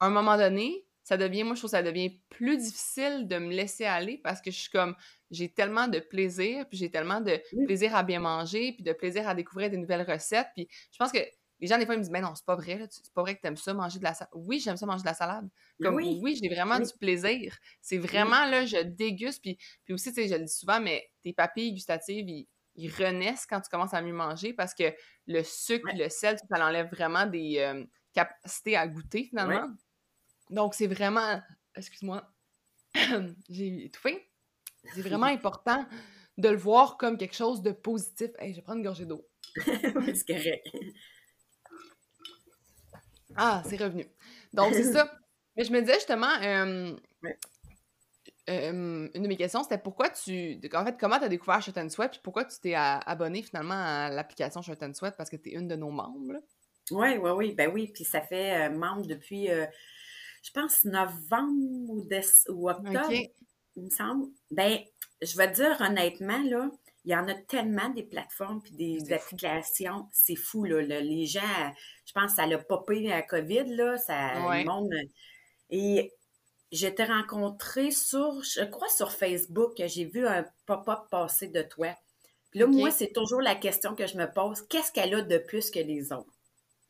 à 0.00 0.06
un 0.06 0.10
moment 0.10 0.36
donné, 0.36 0.86
ça 1.04 1.16
devient, 1.16 1.44
moi, 1.44 1.54
je 1.54 1.60
trouve 1.60 1.70
que 1.70 1.76
ça 1.76 1.82
devient 1.82 2.20
plus 2.30 2.56
difficile 2.56 3.28
de 3.28 3.38
me 3.38 3.52
laisser 3.54 3.84
aller 3.84 4.18
parce 4.24 4.40
que 4.40 4.50
je 4.50 4.58
suis 4.58 4.70
comme, 4.70 4.96
j'ai 5.30 5.52
tellement 5.52 5.86
de 5.86 6.00
plaisir, 6.00 6.66
puis 6.68 6.78
j'ai 6.78 6.90
tellement 6.90 7.20
de 7.20 7.40
plaisir 7.64 7.94
à 7.94 8.02
bien 8.02 8.20
manger, 8.20 8.72
puis 8.72 8.82
de 8.82 8.92
plaisir 8.92 9.28
à 9.28 9.34
découvrir 9.34 9.70
des 9.70 9.76
nouvelles 9.76 10.10
recettes. 10.10 10.48
Puis 10.54 10.66
je 10.90 10.98
pense 10.98 11.12
que 11.12 11.20
les 11.60 11.66
gens, 11.66 11.78
des 11.78 11.86
fois, 11.86 11.94
ils 11.94 11.98
me 11.98 12.02
disent, 12.02 12.12
mais 12.12 12.20
non, 12.20 12.34
c'est 12.34 12.44
pas 12.44 12.54
vrai, 12.54 12.86
c'est 12.90 13.12
pas 13.12 13.22
vrai 13.22 13.36
que 13.36 13.40
t'aimes 13.40 13.56
ça, 13.56 13.72
manger 13.72 13.98
de 13.98 14.04
la 14.04 14.14
salade. 14.14 14.30
Oui, 14.34 14.60
j'aime 14.60 14.76
ça 14.76 14.84
manger 14.84 15.02
de 15.02 15.08
la 15.08 15.14
salade. 15.14 15.48
Comme, 15.82 15.96
oui, 15.96 16.38
j'ai 16.40 16.48
vraiment 16.48 16.78
du 16.78 16.92
plaisir. 17.00 17.56
C'est 17.80 17.98
vraiment, 17.98 18.44
là, 18.46 18.66
je 18.66 18.82
déguste. 18.82 19.40
Puis, 19.42 19.58
puis 19.84 19.94
aussi, 19.94 20.12
tu 20.12 20.22
sais, 20.22 20.28
je 20.28 20.34
le 20.34 20.44
dis 20.44 20.52
souvent, 20.52 20.80
mais 20.80 21.10
tes 21.22 21.32
papilles 21.32 21.72
gustatives, 21.72 22.28
ils, 22.28 22.46
renaissent 22.98 23.46
quand 23.46 23.60
tu 23.62 23.70
commences 23.70 23.94
à 23.94 24.02
mieux 24.02 24.12
manger 24.12 24.52
parce 24.52 24.74
que 24.74 24.94
le 25.26 25.42
sucre, 25.42 25.88
le 25.94 26.10
sel, 26.10 26.36
ça 26.38 26.66
enlève 26.66 26.90
vraiment 26.90 27.24
des 27.24 27.56
euh, 27.58 27.82
capacités 28.12 28.76
à 28.76 28.86
goûter, 28.86 29.24
finalement. 29.24 29.66
Donc, 30.50 30.74
c'est 30.74 30.86
vraiment. 30.86 31.40
Excuse-moi, 31.74 32.22
j'ai 33.48 33.86
étouffé. 33.86 34.28
C'est 34.94 35.00
vraiment 35.00 35.26
important 35.26 35.86
de 36.36 36.50
le 36.50 36.56
voir 36.56 36.98
comme 36.98 37.16
quelque 37.16 37.34
chose 37.34 37.62
de 37.62 37.72
positif. 37.72 38.30
Hey, 38.38 38.52
je 38.52 38.56
vais 38.56 38.62
prendre 38.62 38.78
une 38.78 38.84
gorgée 38.84 39.06
d'eau. 39.06 39.26
c'est 39.56 40.26
correct. 40.26 40.68
Ah, 43.36 43.62
c'est 43.66 43.76
revenu. 43.76 44.06
Donc, 44.52 44.74
c'est 44.74 44.92
ça. 44.92 45.10
Mais 45.56 45.64
je 45.64 45.72
me 45.72 45.80
disais 45.80 45.94
justement, 45.94 46.32
euh, 46.42 46.94
euh, 48.50 49.08
une 49.14 49.22
de 49.22 49.28
mes 49.28 49.36
questions, 49.36 49.62
c'était 49.62 49.78
pourquoi 49.78 50.10
tu. 50.10 50.60
En 50.74 50.84
fait, 50.84 50.96
comment 50.98 51.18
tu 51.18 51.24
as 51.24 51.28
découvert 51.28 51.62
Shot 51.62 51.72
and 51.78 51.88
Sweat, 51.88 52.10
puis 52.10 52.20
pourquoi 52.22 52.44
tu 52.44 52.58
t'es 52.60 52.74
abonné 52.74 53.42
finalement 53.42 53.74
à 53.74 54.10
l'application 54.10 54.60
Shot 54.60 54.74
and 54.82 54.92
Sweat 54.92 55.16
parce 55.16 55.30
que 55.30 55.36
tu 55.36 55.50
es 55.50 55.52
une 55.52 55.68
de 55.68 55.76
nos 55.76 55.90
membres? 55.90 56.42
Oui, 56.90 57.16
oui, 57.16 57.30
oui. 57.30 57.54
Ben 57.54 57.70
oui, 57.72 57.90
puis 57.92 58.04
ça 58.04 58.20
fait 58.20 58.68
euh, 58.68 58.70
membre 58.70 59.06
depuis 59.06 59.48
je 60.46 60.52
pense, 60.52 60.84
novembre 60.84 61.90
ou, 61.90 62.08
ou 62.50 62.70
octobre, 62.70 63.12
il 63.74 63.84
me 63.84 63.90
semble. 63.90 64.28
Ben, 64.50 64.78
je 65.20 65.36
vais 65.36 65.50
te 65.50 65.56
dire 65.56 65.76
honnêtement, 65.80 66.40
là, 66.44 66.70
il 67.06 67.12
y 67.12 67.16
en 67.16 67.26
a 67.28 67.34
tellement 67.34 67.88
des 67.88 68.02
plateformes 68.02 68.60
puis 68.60 68.72
des 68.72 69.12
applications, 69.12 70.08
c'est 70.12 70.36
fou, 70.36 70.64
là, 70.64 70.82
Les 70.82 71.26
gens, 71.26 71.40
je 72.04 72.12
pense 72.12 72.34
ça 72.34 72.46
l'a 72.46 72.58
popé 72.58 73.10
à 73.12 73.22
COVID, 73.22 73.64
là, 73.74 73.96
ça, 73.96 74.34
le 74.34 74.64
monde... 74.64 74.92
Et 75.68 76.12
j'étais 76.70 77.04
rencontrée 77.04 77.90
sur, 77.90 78.40
je 78.42 78.64
crois 78.64 78.88
sur 78.88 79.10
Facebook, 79.10 79.72
j'ai 79.86 80.04
vu 80.04 80.26
un 80.26 80.44
pop-up 80.66 81.08
passer 81.10 81.48
de 81.48 81.62
toi. 81.62 81.88
Puis 82.50 82.60
là, 82.60 82.66
moi, 82.66 82.92
c'est 82.92 83.12
toujours 83.12 83.40
la 83.40 83.56
question 83.56 83.96
que 83.96 84.06
je 84.06 84.16
me 84.16 84.32
pose, 84.32 84.62
qu'est-ce 84.68 84.92
qu'elle 84.92 85.14
a 85.14 85.22
de 85.22 85.38
plus 85.38 85.70
que 85.70 85.80
les 85.80 86.12
autres? 86.12 86.32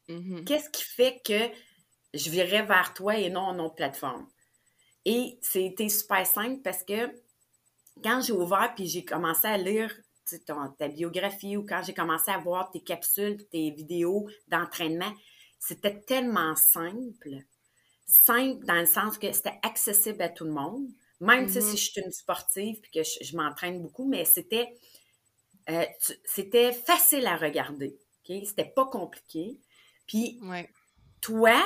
Mm-hmm. 0.08 0.44
Qu'est-ce 0.44 0.68
qui 0.68 0.84
fait 0.84 1.20
que 1.24 1.50
je 2.16 2.30
virais 2.30 2.62
vers 2.62 2.94
toi 2.94 3.16
et 3.16 3.30
non 3.30 3.52
nos 3.52 3.70
plateformes. 3.70 4.26
Et 5.04 5.38
c'était 5.40 5.88
super 5.88 6.26
simple 6.26 6.62
parce 6.62 6.82
que 6.82 7.10
quand 8.02 8.20
j'ai 8.20 8.32
ouvert 8.32 8.72
puis 8.74 8.86
j'ai 8.86 9.04
commencé 9.04 9.46
à 9.46 9.56
lire 9.56 9.94
ta 10.78 10.88
biographie 10.88 11.56
ou 11.56 11.64
quand 11.64 11.82
j'ai 11.84 11.94
commencé 11.94 12.30
à 12.30 12.38
voir 12.38 12.70
tes 12.70 12.80
capsules, 12.82 13.46
tes 13.48 13.70
vidéos 13.70 14.28
d'entraînement, 14.48 15.12
c'était 15.58 16.00
tellement 16.02 16.54
simple. 16.56 17.44
simple 18.06 18.64
dans 18.66 18.74
le 18.80 18.86
sens 18.86 19.18
que 19.18 19.32
c'était 19.32 19.58
accessible 19.62 20.22
à 20.22 20.28
tout 20.28 20.44
le 20.44 20.52
monde. 20.52 20.88
Même 21.20 21.48
si 21.48 21.60
Mhm. 21.60 21.70
je 21.76 21.90
suis 21.90 22.00
une 22.02 22.12
sportive 22.12 22.80
puis 22.82 22.90
que 22.92 23.02
je, 23.02 23.24
je 23.24 23.36
m'entraîne 23.36 23.82
beaucoup, 23.82 24.06
mais 24.08 24.24
c'était 24.24 24.68
euh, 25.68 25.84
c'était 26.24 26.72
facile 26.72 27.26
à 27.26 27.36
regarder. 27.36 27.98
ok? 28.28 28.36
C'était 28.44 28.72
pas 28.74 28.86
compliqué. 28.86 29.60
Puis 30.06 30.40
Ouais. 30.40 30.74
toi, 31.20 31.62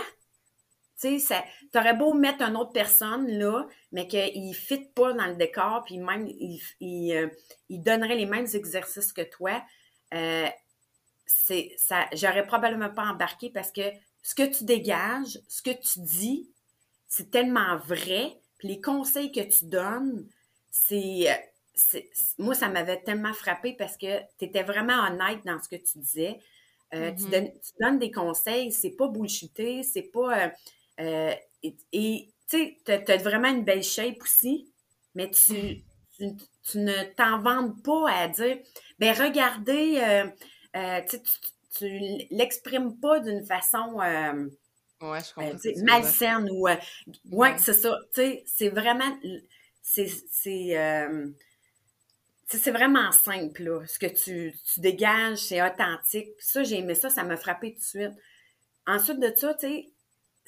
tu 1.00 1.18
sais, 1.20 1.42
t'aurais 1.72 1.94
beau 1.94 2.14
mettre 2.14 2.42
une 2.42 2.56
autre 2.56 2.72
personne 2.72 3.26
là, 3.28 3.66
mais 3.92 4.06
qu'il 4.08 4.48
ne 4.48 4.52
fit 4.54 4.84
pas 4.94 5.12
dans 5.12 5.26
le 5.26 5.34
décor, 5.36 5.82
puis 5.84 5.98
même 5.98 6.26
il, 6.28 6.60
il, 6.80 7.12
euh, 7.16 7.28
il 7.68 7.82
donnerait 7.82 8.16
les 8.16 8.26
mêmes 8.26 8.46
exercices 8.54 9.12
que 9.12 9.22
toi, 9.22 9.62
euh, 10.14 10.46
c'est 11.26 11.74
ça, 11.78 12.06
j'aurais 12.14 12.46
probablement 12.46 12.90
pas 12.90 13.04
embarqué 13.06 13.50
parce 13.50 13.70
que 13.72 13.82
ce 14.22 14.34
que 14.34 14.44
tu 14.56 14.64
dégages, 14.64 15.38
ce 15.48 15.62
que 15.62 15.70
tu 15.70 16.00
dis, 16.00 16.50
c'est 17.08 17.30
tellement 17.30 17.78
vrai, 17.78 18.38
puis 18.58 18.68
les 18.68 18.80
conseils 18.80 19.32
que 19.32 19.40
tu 19.40 19.66
donnes, 19.66 20.28
c'est, 20.70 21.30
euh, 21.30 21.34
moi 22.38 22.54
ça 22.54 22.68
m'avait 22.68 23.00
tellement 23.02 23.32
frappé 23.32 23.74
parce 23.74 23.96
que 23.96 24.20
tu 24.38 24.44
étais 24.46 24.62
vraiment 24.62 25.06
honnête 25.06 25.40
dans 25.44 25.60
ce 25.62 25.68
que 25.68 25.76
tu 25.76 25.98
disais. 25.98 26.38
Euh, 26.94 27.12
tu, 27.12 27.28
donnes, 27.30 27.50
tu 27.52 27.72
donnes 27.80 27.98
des 27.98 28.10
conseils, 28.10 28.72
c'est 28.72 28.90
pas 28.90 29.08
bullshité, 29.08 29.82
c'est 29.82 30.02
pas. 30.02 30.46
euh, 30.46 30.48
euh, 31.00 31.34
et 31.92 32.32
tu 32.48 32.56
sais, 32.58 32.78
t'as 32.84 33.14
as 33.14 33.16
vraiment 33.18 33.48
une 33.48 33.64
belle 33.64 33.82
shape 33.82 34.22
aussi, 34.22 34.72
mais 35.14 35.30
tu, 35.30 35.82
tu, 36.16 36.26
tu 36.62 36.78
ne 36.78 37.04
t'en 37.14 37.40
vantes 37.40 37.82
pas 37.82 38.10
à 38.10 38.28
dire, 38.28 38.58
ben 38.98 39.14
regardez, 39.14 39.98
euh, 40.02 40.26
euh, 40.76 41.00
tu, 41.08 41.20
tu, 41.22 41.30
tu 41.76 42.26
l'exprimes 42.30 42.98
pas 43.00 43.20
d'une 43.20 43.44
façon 43.44 43.98
Ouais, 45.00 45.20
je 45.20 45.32
comprends. 45.34 45.58
tu 45.58 45.72
tu 45.72 45.82
malsaine 45.84 46.50
ou. 46.50 46.62
ouais, 46.64 46.78
Ouais. 47.30 47.56
c'est 47.58 47.72
ça. 47.74 47.98
Tu 48.14 48.20
sais, 48.20 48.42
c'est 48.46 48.68
vraiment. 48.68 49.18
C'est. 49.82 50.08
c'est, 50.30 50.76
tu 52.48 52.70
vraiment 52.70 53.12
simple, 53.12 53.62
là. 53.62 53.86
Ce 53.86 53.98
que 53.98 54.06
tu, 54.06 54.54
tu 54.72 54.80
dégages, 54.80 55.38
c'est 55.38 55.62
authentique. 55.62 56.30
Ça, 56.38 56.62
j'ai 56.64 56.78
aimé 56.78 56.94
ça, 56.94 57.08
ça 57.08 57.22
m'a 57.22 57.36
frappé 57.36 57.72
tout 57.74 57.78
de 57.80 57.84
suite. 57.84 58.12
Ensuite 58.86 59.20
de 59.20 59.32
ça, 59.34 59.54
tu 59.54 59.68
sais, 59.68 59.90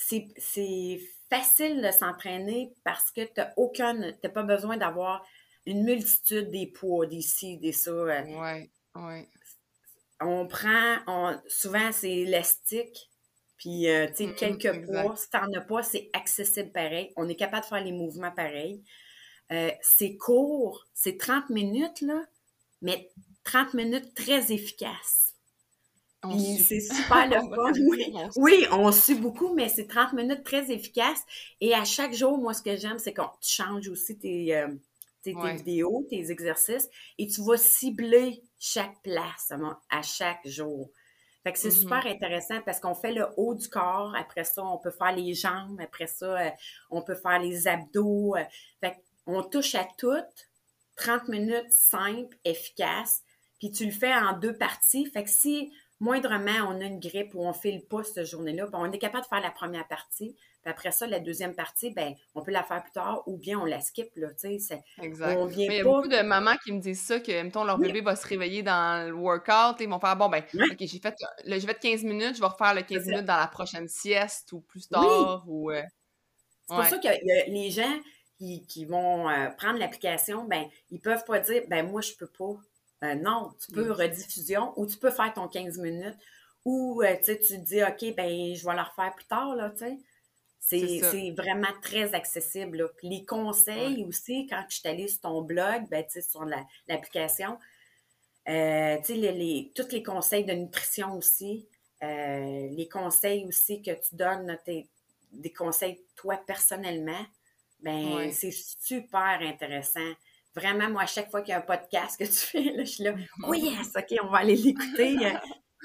c'est, 0.02 0.28
c'est 0.38 1.00
facile 1.30 1.82
de 1.82 1.90
s'entraîner 1.90 2.74
parce 2.84 3.10
que 3.10 3.22
tu 3.22 3.32
n'as 3.38 3.52
aucun. 3.56 4.12
Tu 4.22 4.30
pas 4.30 4.42
besoin 4.42 4.76
d'avoir 4.76 5.24
une 5.66 5.84
multitude 5.84 6.50
des 6.50 6.66
poids, 6.66 7.06
des 7.06 7.22
ci, 7.22 7.58
des 7.58 7.72
ça. 7.72 7.90
euh, 7.90 8.22
Ouais, 8.24 8.70
ouais. 8.94 9.28
on 10.20 10.46
prend, 10.46 10.98
on, 11.06 11.40
souvent 11.48 11.90
c'est 11.92 12.10
élastique, 12.12 13.10
puis 13.56 13.88
euh, 13.88 14.06
tu 14.08 14.28
sais, 14.28 14.34
quelques 14.34 14.66
exact. 14.66 15.02
poids, 15.02 15.16
si 15.16 15.30
t'en 15.30 15.52
as 15.52 15.60
pas, 15.60 15.82
c'est 15.82 16.10
accessible 16.12 16.72
pareil. 16.72 17.12
On 17.16 17.28
est 17.28 17.34
capable 17.36 17.62
de 17.64 17.68
faire 17.68 17.84
les 17.84 17.92
mouvements 17.92 18.32
pareils. 18.32 18.82
Euh, 19.52 19.70
c'est 19.82 20.16
court, 20.16 20.86
c'est 20.94 21.18
30 21.18 21.50
minutes, 21.50 22.00
là, 22.02 22.24
mais 22.82 23.10
30 23.44 23.74
minutes 23.74 24.14
très 24.14 24.52
efficaces. 24.52 25.31
C'est 26.62 26.80
super 26.80 27.26
le 27.28 27.40
fun, 27.54 27.72
oui. 27.88 28.12
on 28.14 28.30
sue. 28.30 28.40
Oui, 28.40 28.66
on 28.70 28.92
suit 28.92 29.14
beaucoup, 29.14 29.54
mais 29.54 29.68
c'est 29.68 29.86
30 29.86 30.12
minutes 30.12 30.44
très 30.44 30.70
efficaces. 30.70 31.22
Et 31.60 31.74
à 31.74 31.84
chaque 31.84 32.14
jour, 32.14 32.38
moi, 32.38 32.54
ce 32.54 32.62
que 32.62 32.76
j'aime, 32.76 32.98
c'est 32.98 33.12
qu'on 33.12 33.28
tu 33.40 33.50
changes 33.54 33.88
aussi 33.88 34.18
tes, 34.18 34.56
euh, 34.56 34.68
tes, 35.22 35.32
vidéos, 35.34 36.06
tes 36.08 36.30
exercices, 36.30 36.88
et 37.18 37.26
tu 37.26 37.42
vas 37.42 37.56
cibler 37.56 38.42
chaque 38.58 39.02
place 39.02 39.52
à 39.90 40.02
chaque 40.02 40.46
jour. 40.46 40.90
Fait 41.42 41.52
que 41.52 41.58
c'est 41.58 41.70
Mhm. 41.70 41.76
super 41.76 42.06
intéressant 42.06 42.60
parce 42.64 42.78
qu'on 42.78 42.94
fait 42.94 43.12
le 43.12 43.26
haut 43.36 43.54
du 43.54 43.68
corps, 43.68 44.14
après 44.16 44.44
ça, 44.44 44.64
on 44.64 44.78
peut 44.78 44.92
faire 44.92 45.14
les 45.14 45.34
jambes, 45.34 45.80
après 45.80 46.06
ça, 46.06 46.38
euh, 46.40 46.50
on 46.90 47.02
peut 47.02 47.16
faire 47.16 47.40
les 47.40 47.66
abdos. 47.66 48.36
euh, 48.36 48.44
fait 48.80 48.96
qu'on 49.26 49.42
touche 49.42 49.74
à 49.74 49.86
tout, 49.98 50.12
30 50.96 51.28
minutes 51.28 51.70
simple, 51.72 52.36
efficace, 52.44 53.22
puis 53.58 53.70
tu 53.72 53.84
le 53.84 53.90
fais 53.92 54.14
en 54.14 54.38
deux 54.38 54.56
parties. 54.56 55.06
Fait 55.06 55.24
que 55.24 55.30
si 55.30 55.72
moindrement 56.02 56.68
on 56.68 56.80
a 56.80 56.84
une 56.84 56.98
grippe 56.98 57.34
ou 57.34 57.46
on 57.46 57.52
file 57.52 57.84
pas 57.86 58.02
cette 58.02 58.26
journée-là, 58.26 58.66
ben, 58.66 58.78
on 58.80 58.90
est 58.90 58.98
capable 58.98 59.22
de 59.24 59.28
faire 59.28 59.40
la 59.40 59.50
première 59.52 59.86
partie, 59.86 60.34
puis 60.62 60.70
après 60.70 60.90
ça, 60.90 61.06
la 61.06 61.20
deuxième 61.20 61.54
partie, 61.54 61.90
ben 61.92 62.14
on 62.34 62.42
peut 62.42 62.50
la 62.50 62.64
faire 62.64 62.82
plus 62.82 62.92
tard 62.92 63.22
ou 63.26 63.36
bien 63.38 63.58
on 63.58 63.64
la 63.64 63.80
skip, 63.80 64.10
là, 64.16 64.28
Exact. 65.00 65.36
On 65.38 65.46
vient 65.46 65.68
Mais 65.68 65.74
il 65.74 65.78
y 65.78 65.80
a 65.80 65.84
pas... 65.84 65.90
beaucoup 65.90 66.08
de 66.08 66.20
mamans 66.22 66.56
qui 66.64 66.72
me 66.72 66.80
disent 66.80 67.02
ça, 67.02 67.20
que, 67.20 67.42
mettons, 67.42 67.64
leur 67.64 67.78
Oui. 67.78 67.86
bébé 67.86 68.00
va 68.00 68.16
se 68.16 68.26
réveiller 68.26 68.62
dans 68.62 69.08
le 69.08 69.14
workout, 69.14 69.80
ils 69.80 69.88
vont 69.88 70.00
faire, 70.00 70.16
bon, 70.16 70.28
ben. 70.28 70.42
OK, 70.54 70.76
j'ai 70.80 70.98
fait, 70.98 71.14
le, 71.44 71.58
j'ai 71.58 71.66
fait 71.66 71.78
15 71.78 72.02
minutes, 72.04 72.34
je 72.36 72.40
vais 72.40 72.46
refaire 72.48 72.74
le 72.74 72.82
15 72.82 72.88
C'est 72.98 73.04
ça. 73.04 73.10
minutes 73.10 73.26
dans 73.26 73.36
la 73.38 73.46
prochaine 73.46 73.88
sieste 73.88 74.52
ou 74.52 74.60
plus 74.60 74.88
Oui. 74.90 75.00
tard, 75.00 75.44
ou... 75.46 75.70
euh, 75.70 75.82
C'est 76.68 76.74
pour 76.74 76.78
ouais. 76.78 76.90
ça 76.90 76.98
que 76.98 77.50
les 77.50 77.70
gens 77.70 78.00
qui, 78.38 78.66
qui 78.66 78.84
vont 78.86 79.28
euh, 79.28 79.50
prendre 79.50 79.78
l'application, 79.78 80.44
ben, 80.44 80.64
ils 80.90 81.00
peuvent 81.00 81.24
pas 81.24 81.38
dire, 81.38 81.62
ben, 81.68 81.88
moi, 81.88 82.00
je 82.00 82.12
peux 82.18 82.26
pas. 82.26 82.54
Euh, 83.02 83.14
non, 83.16 83.52
tu 83.64 83.72
peux 83.72 83.90
rediffusion 83.92 84.72
ou 84.76 84.86
tu 84.86 84.96
peux 84.96 85.10
faire 85.10 85.32
ton 85.34 85.48
15 85.48 85.78
minutes 85.78 86.16
ou, 86.64 87.02
euh, 87.02 87.16
tu 87.24 87.36
tu 87.38 87.54
te 87.58 87.64
dis, 87.64 87.82
OK, 87.82 88.14
ben, 88.14 88.54
je 88.54 88.64
vais 88.64 88.74
la 88.76 88.84
refaire 88.84 89.12
plus 89.14 89.24
tard, 89.26 89.56
là, 89.56 89.70
tu 89.70 89.78
sais. 89.78 89.98
C'est 90.60 91.32
vraiment 91.32 91.72
très 91.82 92.14
accessible, 92.14 92.78
là. 92.78 92.88
Puis 92.96 93.08
les 93.08 93.24
conseils 93.24 94.04
aussi, 94.04 94.46
quand 94.46 94.64
je 94.68 94.76
suis 94.78 94.88
allée 94.88 95.08
sur 95.08 95.20
ton 95.22 95.42
blog, 95.42 95.88
ben, 95.90 96.04
tu 96.10 96.22
sur 96.22 96.44
la- 96.44 96.64
l'application, 96.86 97.58
euh, 98.48 98.96
tu 99.04 99.14
les, 99.14 99.32
les- 99.32 99.72
tous 99.74 99.90
les 99.90 100.02
conseils 100.04 100.44
de 100.44 100.52
nutrition 100.52 101.14
aussi, 101.16 101.66
euh, 102.02 102.68
les 102.70 102.88
conseils 102.88 103.44
aussi 103.46 103.82
que 103.82 103.90
tu 103.90 104.14
donnes, 104.14 104.56
des 105.32 105.52
conseils 105.52 106.00
toi 106.14 106.36
personnellement, 106.46 107.24
ben 107.80 108.14
Ouais. 108.14 108.30
c'est 108.32 108.52
super 108.52 109.38
intéressant. 109.40 110.12
Vraiment, 110.54 110.90
moi, 110.90 111.02
à 111.02 111.06
chaque 111.06 111.30
fois 111.30 111.40
qu'il 111.42 111.50
y 111.50 111.54
a 111.54 111.58
un 111.58 111.62
podcast 111.62 112.18
que 112.18 112.24
tu 112.24 112.30
fais, 112.32 112.62
là, 112.72 112.84
je 112.84 112.90
suis 112.90 113.04
là, 113.04 113.14
oh 113.46 113.54
yes, 113.54 113.90
OK, 113.96 114.14
on 114.22 114.28
va 114.28 114.38
aller 114.38 114.56
l'écouter. 114.56 115.16
Euh, 115.24 115.30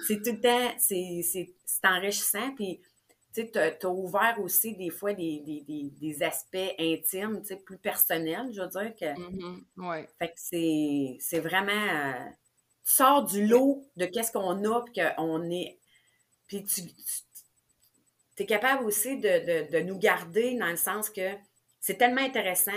c'est 0.08 0.21
tout 0.21 0.32
le 0.34 0.41
temps, 0.41 0.73
c'est 0.77 1.21
c'est- 1.23 1.53
c'est 1.65 1.86
enrichissant. 1.88 2.53
Puis, 2.56 2.80
tu 3.34 3.41
sais, 3.43 3.47
t'as 3.51 3.71
as 3.88 3.91
ouvert 3.91 4.38
aussi 4.41 4.75
des 4.75 4.89
fois 4.89 5.13
des, 5.13 5.39
des, 5.45 5.62
des, 5.62 5.89
des 5.99 6.23
aspects 6.23 6.58
intimes, 6.80 7.41
tu 7.41 7.47
sais, 7.49 7.56
plus 7.58 7.77
personnels, 7.77 8.51
je 8.53 8.62
veux 8.62 8.67
dire 8.67 8.93
que. 8.99 9.19
Mhm. 9.19 9.65
Ouais. 9.77 10.08
Fait 10.19 10.27
que 10.30 10.34
c'est 10.38 11.17
c'est 11.19 11.39
vraiment. 11.39 11.71
euh, 11.71 12.25
tu 12.86 12.93
sors 12.93 13.23
du 13.25 13.45
lot 13.47 13.86
de 13.97 14.06
qu'est-ce 14.06 14.32
qu'on 14.32 14.63
a, 14.71 14.82
puis 14.84 15.01
qu'on 15.03 15.49
est. 15.51 15.77
Puis 16.47 16.63
tu, 16.63 16.82
es 18.39 18.45
capable 18.45 18.86
aussi 18.86 19.17
de, 19.17 19.21
de, 19.67 19.71
de 19.71 19.80
nous 19.84 19.97
garder 19.97 20.56
dans 20.58 20.67
le 20.69 20.77
sens 20.77 21.10
que 21.10 21.32
c'est 21.82 21.95
tellement 21.97 22.21
intéressant 22.21 22.71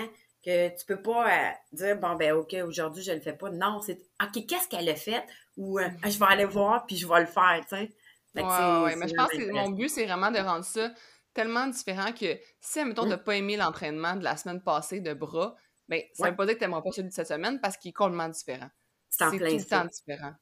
que 0.45 0.69
tu 0.79 0.87
peux 0.87 1.01
pas 1.03 1.29
euh, 1.29 1.51
dire, 1.73 1.97
bon, 1.99 2.15
ben, 2.17 2.33
OK, 2.33 2.55
aujourd'hui, 2.67 3.03
je 3.03 3.13
le 3.13 3.21
fais 3.21 3.33
pas. 3.35 3.51
Non, 3.51 3.81
c'est, 3.83 3.99
OK, 4.23 4.47
qu'est-ce 4.47 4.69
qu'elle 4.69 4.89
a 4.89 4.97
fait? 4.97 5.25
Ou, 5.57 5.79
euh, 5.79 5.89
Ah, 6.03 6.09
je 6.11 6.19
vais 6.19 6.27
aller 6.27 6.45
voir, 6.47 6.87
puis 6.87 6.97
je 6.97 7.07
vais 7.07 7.21
le 7.21 7.27
faire, 7.27 7.61
tu 7.69 7.77
sais. 7.77 7.91
Ouais, 8.35 8.43
ouais, 8.43 8.97
Mais 8.97 9.09
je 9.09 9.15
pense 9.15 9.29
que 9.31 9.51
mon 9.53 9.71
but, 9.71 9.89
c'est 9.89 10.05
vraiment 10.07 10.31
de 10.31 10.39
rendre 10.39 10.65
ça 10.65 10.93
tellement 11.35 11.67
différent 11.67 12.13
que 12.13 12.39
si, 12.61 12.85
mettons, 12.85 13.07
Mm. 13.07 13.11
t'as 13.11 13.19
pas 13.19 13.37
aimé 13.37 13.57
l'entraînement 13.57 14.15
de 14.17 14.23
la 14.25 14.37
semaine 14.37 14.63
passée 14.63 15.01
de 15.01 15.13
bras, 15.15 15.57
ben, 15.89 16.01
ça 16.15 16.25
Ouais. 16.25 16.31
veut 16.31 16.37
pas 16.37 16.47
dire 16.47 16.55
que 16.55 16.61
t'aimeras 16.61 16.81
pas 16.83 16.93
celui 16.93 17.09
de 17.09 17.15
cette 17.15 17.27
semaine 17.27 17.61
parce 17.61 17.77
qu'il 17.77 17.91
est 17.91 17.93
complètement 17.93 18.29
différent. 18.29 18.71
C'est 19.09 19.25
tout 19.31 19.39
le 19.39 19.65
temps 19.69 19.85
différent. 19.87 20.33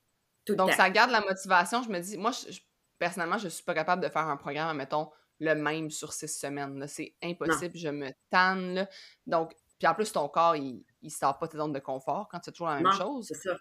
Tout 0.44 0.54
Donc, 0.54 0.70
temps. 0.70 0.76
ça 0.76 0.90
garde 0.90 1.10
la 1.10 1.20
motivation. 1.22 1.82
Je 1.82 1.88
me 1.88 1.98
dis, 2.00 2.18
moi, 2.18 2.30
je- 2.32 2.52
je- 2.52 2.60
personnellement, 2.98 3.38
je 3.38 3.48
suis 3.48 3.64
pas 3.64 3.74
capable 3.74 4.02
de 4.02 4.08
faire 4.10 4.28
un 4.28 4.36
programme, 4.36 4.76
mettons, 4.76 5.10
le 5.40 5.54
même 5.54 5.90
sur 5.90 6.12
six 6.12 6.28
semaines. 6.28 6.86
C'est 6.88 7.14
impossible. 7.22 7.76
Je 7.76 7.88
me 7.88 8.10
tanne. 8.30 8.74
là. 8.74 8.88
Donc, 9.26 9.52
puis 9.78 9.86
en 9.86 9.94
plus, 9.94 10.12
ton 10.12 10.28
corps, 10.28 10.56
il, 10.56 10.84
il 11.02 11.10
sort 11.10 11.38
pas 11.38 11.48
tes 11.48 11.56
zones 11.58 11.72
de 11.72 11.78
confort 11.78 12.28
quand 12.30 12.38
tu 12.40 12.46
fais 12.46 12.52
toujours 12.52 12.68
la 12.68 12.74
même 12.76 12.84
Non, 12.84 12.90
chose. 12.92 13.26
c'est 13.28 13.34
ça. 13.48 13.56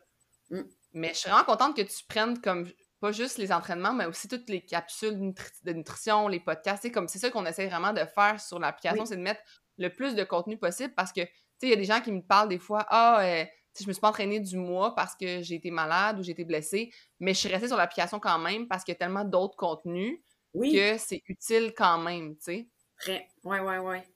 Mais 0.93 1.09
je 1.09 1.19
suis 1.19 1.29
vraiment 1.29 1.45
contente 1.45 1.75
que 1.75 1.81
tu 1.81 2.03
prennes 2.07 2.39
comme 2.41 2.67
pas 2.99 3.11
juste 3.11 3.37
les 3.37 3.51
entraînements, 3.51 3.93
mais 3.93 4.05
aussi 4.05 4.27
toutes 4.27 4.49
les 4.49 4.65
capsules 4.65 5.13
nutri- 5.17 5.63
de 5.63 5.73
nutrition, 5.73 6.27
les 6.27 6.39
podcasts. 6.39 6.81
C'est 6.81 6.91
comme 6.91 7.07
c'est 7.07 7.19
ça 7.19 7.29
qu'on 7.29 7.45
essaie 7.45 7.67
vraiment 7.67 7.93
de 7.93 8.03
faire 8.05 8.39
sur 8.41 8.57
l'application, 8.59 9.01
Oui. 9.03 9.07
c'est 9.07 9.17
de 9.17 9.21
mettre 9.21 9.41
le 9.77 9.89
plus 9.93 10.15
de 10.15 10.23
contenu 10.23 10.57
possible 10.57 10.93
parce 10.95 11.11
que 11.13 11.21
tu 11.21 11.27
sais, 11.27 11.67
il 11.67 11.69
y 11.69 11.73
a 11.73 11.75
des 11.75 11.83
gens 11.83 12.01
qui 12.01 12.11
me 12.11 12.21
parlent 12.21 12.49
des 12.49 12.57
fois, 12.59 12.85
ah, 12.89 13.19
euh, 13.23 13.45
je 13.79 13.85
me 13.87 13.93
suis 13.93 14.01
pas 14.01 14.09
entraînée 14.09 14.39
du 14.39 14.57
mois 14.57 14.95
parce 14.95 15.15
que 15.15 15.41
j'ai 15.43 15.55
été 15.55 15.69
malade 15.69 16.19
ou 16.19 16.23
j'ai 16.23 16.31
été 16.31 16.45
blessée, 16.45 16.91
mais 17.19 17.33
je 17.35 17.39
suis 17.39 17.49
restée 17.49 17.67
sur 17.67 17.77
l'application 17.77 18.19
quand 18.19 18.39
même 18.39 18.67
parce 18.67 18.83
qu'il 18.83 18.93
y 18.93 18.95
a 18.95 18.99
tellement 18.99 19.23
d'autres 19.25 19.55
contenus 19.57 20.19
Oui, 20.55 20.71
que 20.73 20.97
c'est 20.97 21.21
utile 21.27 21.73
quand 21.77 21.99
même, 21.99 22.35
tu 22.37 22.43
sais. 22.43 22.69
très. 22.99 23.27
Ouais, 23.43 23.59
ouais, 23.59 24.07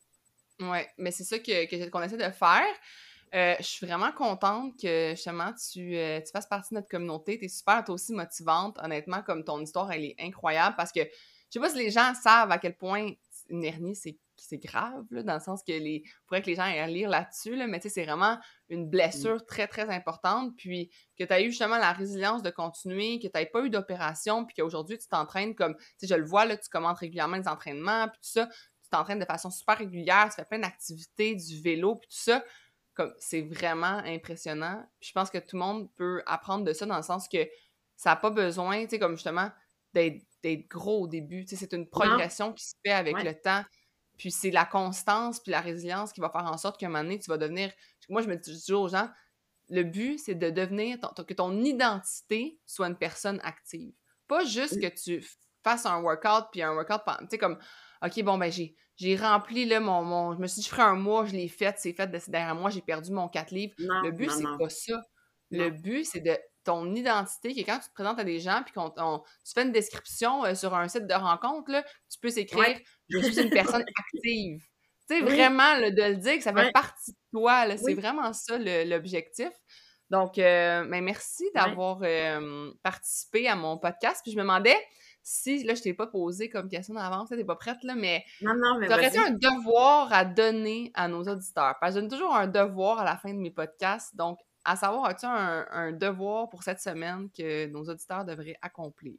ouais. 0.61 0.69
Ouais, 0.69 0.89
mais 0.97 1.11
c'est 1.11 1.23
ça 1.23 1.39
que, 1.39 1.65
que- 1.65 1.89
qu'on 1.89 2.01
essaie 2.01 2.17
de 2.17 2.31
faire. 2.31 2.65
Euh, 3.33 3.55
je 3.59 3.65
suis 3.65 3.85
vraiment 3.85 4.11
contente 4.11 4.73
que 4.81 5.11
justement 5.11 5.53
tu, 5.53 5.95
euh, 5.95 6.19
tu 6.19 6.31
fasses 6.31 6.47
partie 6.47 6.73
de 6.73 6.79
notre 6.79 6.89
communauté. 6.89 7.37
Tu 7.39 7.45
es 7.45 7.47
super, 7.47 7.83
toi 7.83 7.95
aussi 7.95 8.13
motivante. 8.13 8.77
Honnêtement, 8.83 9.21
comme 9.23 9.43
ton 9.45 9.61
histoire, 9.61 9.89
elle 9.91 10.03
est 10.03 10.15
incroyable 10.19 10.75
parce 10.75 10.91
que 10.91 10.99
je 11.01 11.07
sais 11.49 11.59
pas 11.59 11.69
si 11.69 11.77
les 11.77 11.91
gens 11.91 12.13
savent 12.13 12.51
à 12.51 12.57
quel 12.57 12.75
point 12.75 13.11
une 13.49 13.63
hernie, 13.63 13.95
c'est 13.95 14.17
c'est 14.43 14.57
grave, 14.57 15.05
là, 15.11 15.21
dans 15.21 15.35
le 15.35 15.39
sens 15.39 15.61
que 15.61 15.71
les. 15.71 16.01
faudrait 16.27 16.41
que 16.41 16.47
les 16.47 16.55
gens 16.55 16.65
aient 16.65 16.79
à 16.79 16.87
lire 16.87 17.09
là-dessus, 17.09 17.55
là, 17.55 17.67
mais 17.67 17.79
tu 17.79 17.89
sais, 17.89 17.93
c'est 17.93 18.05
vraiment 18.05 18.39
une 18.69 18.89
blessure 18.89 19.45
très, 19.45 19.67
très 19.67 19.87
importante. 19.89 20.55
Puis 20.57 20.89
que 21.19 21.23
tu 21.23 21.31
as 21.31 21.41
eu 21.41 21.51
justement 21.51 21.77
la 21.77 21.93
résilience 21.93 22.41
de 22.41 22.49
continuer, 22.49 23.19
que 23.19 23.27
tu 23.27 23.31
n'aies 23.35 23.45
pas 23.45 23.61
eu 23.63 23.69
d'opération, 23.69 24.43
puis 24.45 24.55
qu'aujourd'hui, 24.55 24.97
tu 24.97 25.07
t'entraînes 25.07 25.53
comme. 25.53 25.75
Tu 25.77 25.83
sais, 25.99 26.07
je 26.07 26.15
le 26.15 26.25
vois, 26.25 26.45
là, 26.45 26.57
tu 26.57 26.69
commentes 26.69 26.97
régulièrement 26.97 27.37
les 27.37 27.47
entraînements, 27.47 28.07
puis 28.07 28.17
tout 28.23 28.31
ça 28.31 28.49
t'entraînes 28.91 29.19
de 29.19 29.25
façon 29.25 29.49
super 29.49 29.77
régulière, 29.77 30.27
tu 30.29 30.35
fais 30.35 30.45
plein 30.45 30.59
d'activités, 30.59 31.35
du 31.35 31.61
vélo, 31.61 31.95
puis 31.95 32.09
tout 32.09 32.17
ça, 32.17 32.43
comme 32.93 33.13
c'est 33.19 33.41
vraiment 33.41 33.97
impressionnant. 34.05 34.85
je 34.99 35.11
pense 35.11 35.29
que 35.29 35.37
tout 35.37 35.55
le 35.55 35.61
monde 35.61 35.89
peut 35.95 36.21
apprendre 36.25 36.65
de 36.65 36.73
ça 36.73 36.85
dans 36.85 36.97
le 36.97 37.03
sens 37.03 37.27
que 37.27 37.47
ça 37.95 38.11
n'a 38.11 38.15
pas 38.15 38.31
besoin, 38.31 38.83
tu 38.83 38.91
sais, 38.91 38.99
comme 38.99 39.15
justement, 39.15 39.51
d'être 39.93 40.67
gros 40.67 41.03
au 41.03 41.07
début. 41.07 41.45
Tu 41.45 41.49
sais, 41.49 41.55
c'est 41.55 41.73
une 41.73 41.87
progression 41.87 42.53
qui 42.53 42.65
se 42.65 42.75
fait 42.83 42.91
avec 42.91 43.21
le 43.23 43.33
temps. 43.33 43.63
Puis 44.17 44.31
c'est 44.31 44.51
la 44.51 44.65
constance 44.65 45.39
puis 45.39 45.51
la 45.51 45.61
résilience 45.61 46.11
qui 46.13 46.21
va 46.21 46.29
faire 46.29 46.45
en 46.45 46.57
sorte 46.57 46.79
qu'à 46.79 46.87
un 46.87 46.89
moment 46.89 47.03
donné, 47.03 47.19
tu 47.19 47.29
vas 47.29 47.37
devenir... 47.37 47.71
Moi, 48.09 48.21
je 48.21 48.27
me 48.27 48.35
dis 48.35 48.51
toujours 48.59 48.83
aux 48.83 48.89
gens, 48.89 49.09
le 49.69 49.83
but, 49.83 50.17
c'est 50.19 50.35
de 50.35 50.49
devenir... 50.49 50.97
que 50.99 51.33
ton 51.33 51.63
identité 51.63 52.59
soit 52.65 52.87
une 52.87 52.97
personne 52.97 53.39
active. 53.43 53.93
Pas 54.27 54.45
juste 54.45 54.81
que 54.81 54.87
tu 54.87 55.25
fasses 55.63 55.85
un 55.85 56.01
workout, 56.01 56.49
puis 56.51 56.61
un 56.61 56.73
workout, 56.73 57.01
tu 57.05 57.27
sais, 57.29 57.37
comme, 57.37 57.57
OK, 58.03 58.21
bon, 58.23 58.37
ben 58.37 58.51
j'ai 58.51 58.75
j'ai 58.97 59.15
rempli 59.15 59.65
là, 59.65 59.79
mon, 59.79 60.03
mon, 60.03 60.33
Je 60.35 60.39
me 60.39 60.47
suis 60.47 60.61
dit, 60.61 60.67
je 60.67 60.69
ferai 60.69 60.83
un 60.83 60.95
mois, 60.95 61.25
je 61.25 61.31
l'ai 61.31 61.47
fait, 61.47 61.75
c'est 61.79 61.93
fait 61.93 62.07
derrière 62.29 62.49
un 62.49 62.53
mois, 62.53 62.69
j'ai 62.69 62.81
perdu 62.81 63.11
mon 63.11 63.27
4 63.27 63.51
livres. 63.51 63.73
le 63.77 64.11
but, 64.11 64.29
c'est 64.29 64.43
pas 64.59 64.69
ça. 64.69 65.01
Le 65.49 65.69
but, 65.69 66.05
c'est 66.05 66.19
de 66.19 66.37
ton 66.63 66.93
identité, 66.93 67.55
que 67.55 67.61
quand 67.61 67.79
tu 67.79 67.89
te 67.89 67.93
présentes 67.93 68.19
à 68.19 68.23
des 68.23 68.39
gens, 68.39 68.61
puis 68.63 68.73
qu'on 68.73 68.89
tu 68.91 69.53
fais 69.53 69.63
une 69.63 69.71
description 69.71 70.45
euh, 70.45 70.53
sur 70.53 70.75
un 70.75 70.87
site 70.87 71.07
de 71.07 71.13
rencontre, 71.13 71.71
là, 71.71 71.83
tu 72.11 72.19
peux 72.21 72.29
s'écrire 72.29 72.79
Je 73.09 73.19
suis 73.19 73.41
une 73.41 73.49
personne 73.49 73.83
active. 74.15 74.61
Tu 75.09 75.17
sais, 75.17 75.21
vraiment, 75.21 75.79
de 75.79 76.09
le 76.09 76.17
dire 76.17 76.37
que 76.37 76.43
ça 76.43 76.53
fait 76.53 76.71
partie 76.71 77.11
de 77.11 77.17
toi, 77.31 77.65
c'est 77.77 77.95
vraiment 77.95 78.31
ça 78.33 78.57
l'objectif. 78.59 79.49
Donc, 80.11 80.37
euh, 80.37 80.85
ben, 80.85 81.03
merci 81.03 81.45
d'avoir 81.55 82.01
euh, 82.03 82.71
participé 82.83 83.47
à 83.47 83.55
mon 83.55 83.77
podcast. 83.77 84.19
Puis 84.23 84.33
je 84.33 84.37
me 84.37 84.41
demandais, 84.43 84.77
si, 85.23 85.63
là, 85.63 85.75
je 85.75 85.81
t'ai 85.81 85.93
pas 85.93 86.07
posé 86.07 86.49
comme 86.49 86.67
question 86.67 86.95
d'avance, 86.95 87.29
t'es 87.29 87.43
pas 87.43 87.55
prête, 87.55 87.83
là, 87.83 87.95
mais. 87.95 88.25
Non, 88.41 88.53
non, 88.55 88.79
mais. 88.79 88.87
T'aurais-tu 88.87 89.19
un 89.19 89.31
devoir 89.31 90.11
à 90.11 90.25
donner 90.25 90.91
à 90.95 91.07
nos 91.07 91.23
auditeurs? 91.23 91.75
Parce 91.79 91.93
que 91.93 92.01
je 92.01 92.05
donne 92.05 92.09
toujours 92.09 92.35
un 92.35 92.47
devoir 92.47 92.99
à 92.99 93.05
la 93.05 93.17
fin 93.17 93.33
de 93.33 93.39
mes 93.39 93.51
podcasts. 93.51 94.15
Donc, 94.15 94.39
à 94.65 94.75
savoir, 94.75 95.05
as-tu 95.05 95.25
un, 95.25 95.91
devoir 95.91 96.49
pour 96.49 96.63
cette 96.63 96.79
semaine 96.79 97.29
que 97.31 97.67
nos 97.67 97.83
auditeurs 97.83 98.25
devraient 98.25 98.57
accomplir? 98.61 99.17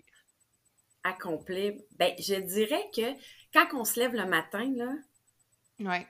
Accomplir? 1.04 1.74
Ben, 1.98 2.12
je 2.18 2.34
dirais 2.34 2.90
que 2.94 3.12
quand 3.52 3.66
on 3.74 3.84
se 3.84 3.98
lève 3.98 4.14
le 4.14 4.26
matin, 4.26 4.70
là. 4.74 4.92
Ouais. 5.80 6.06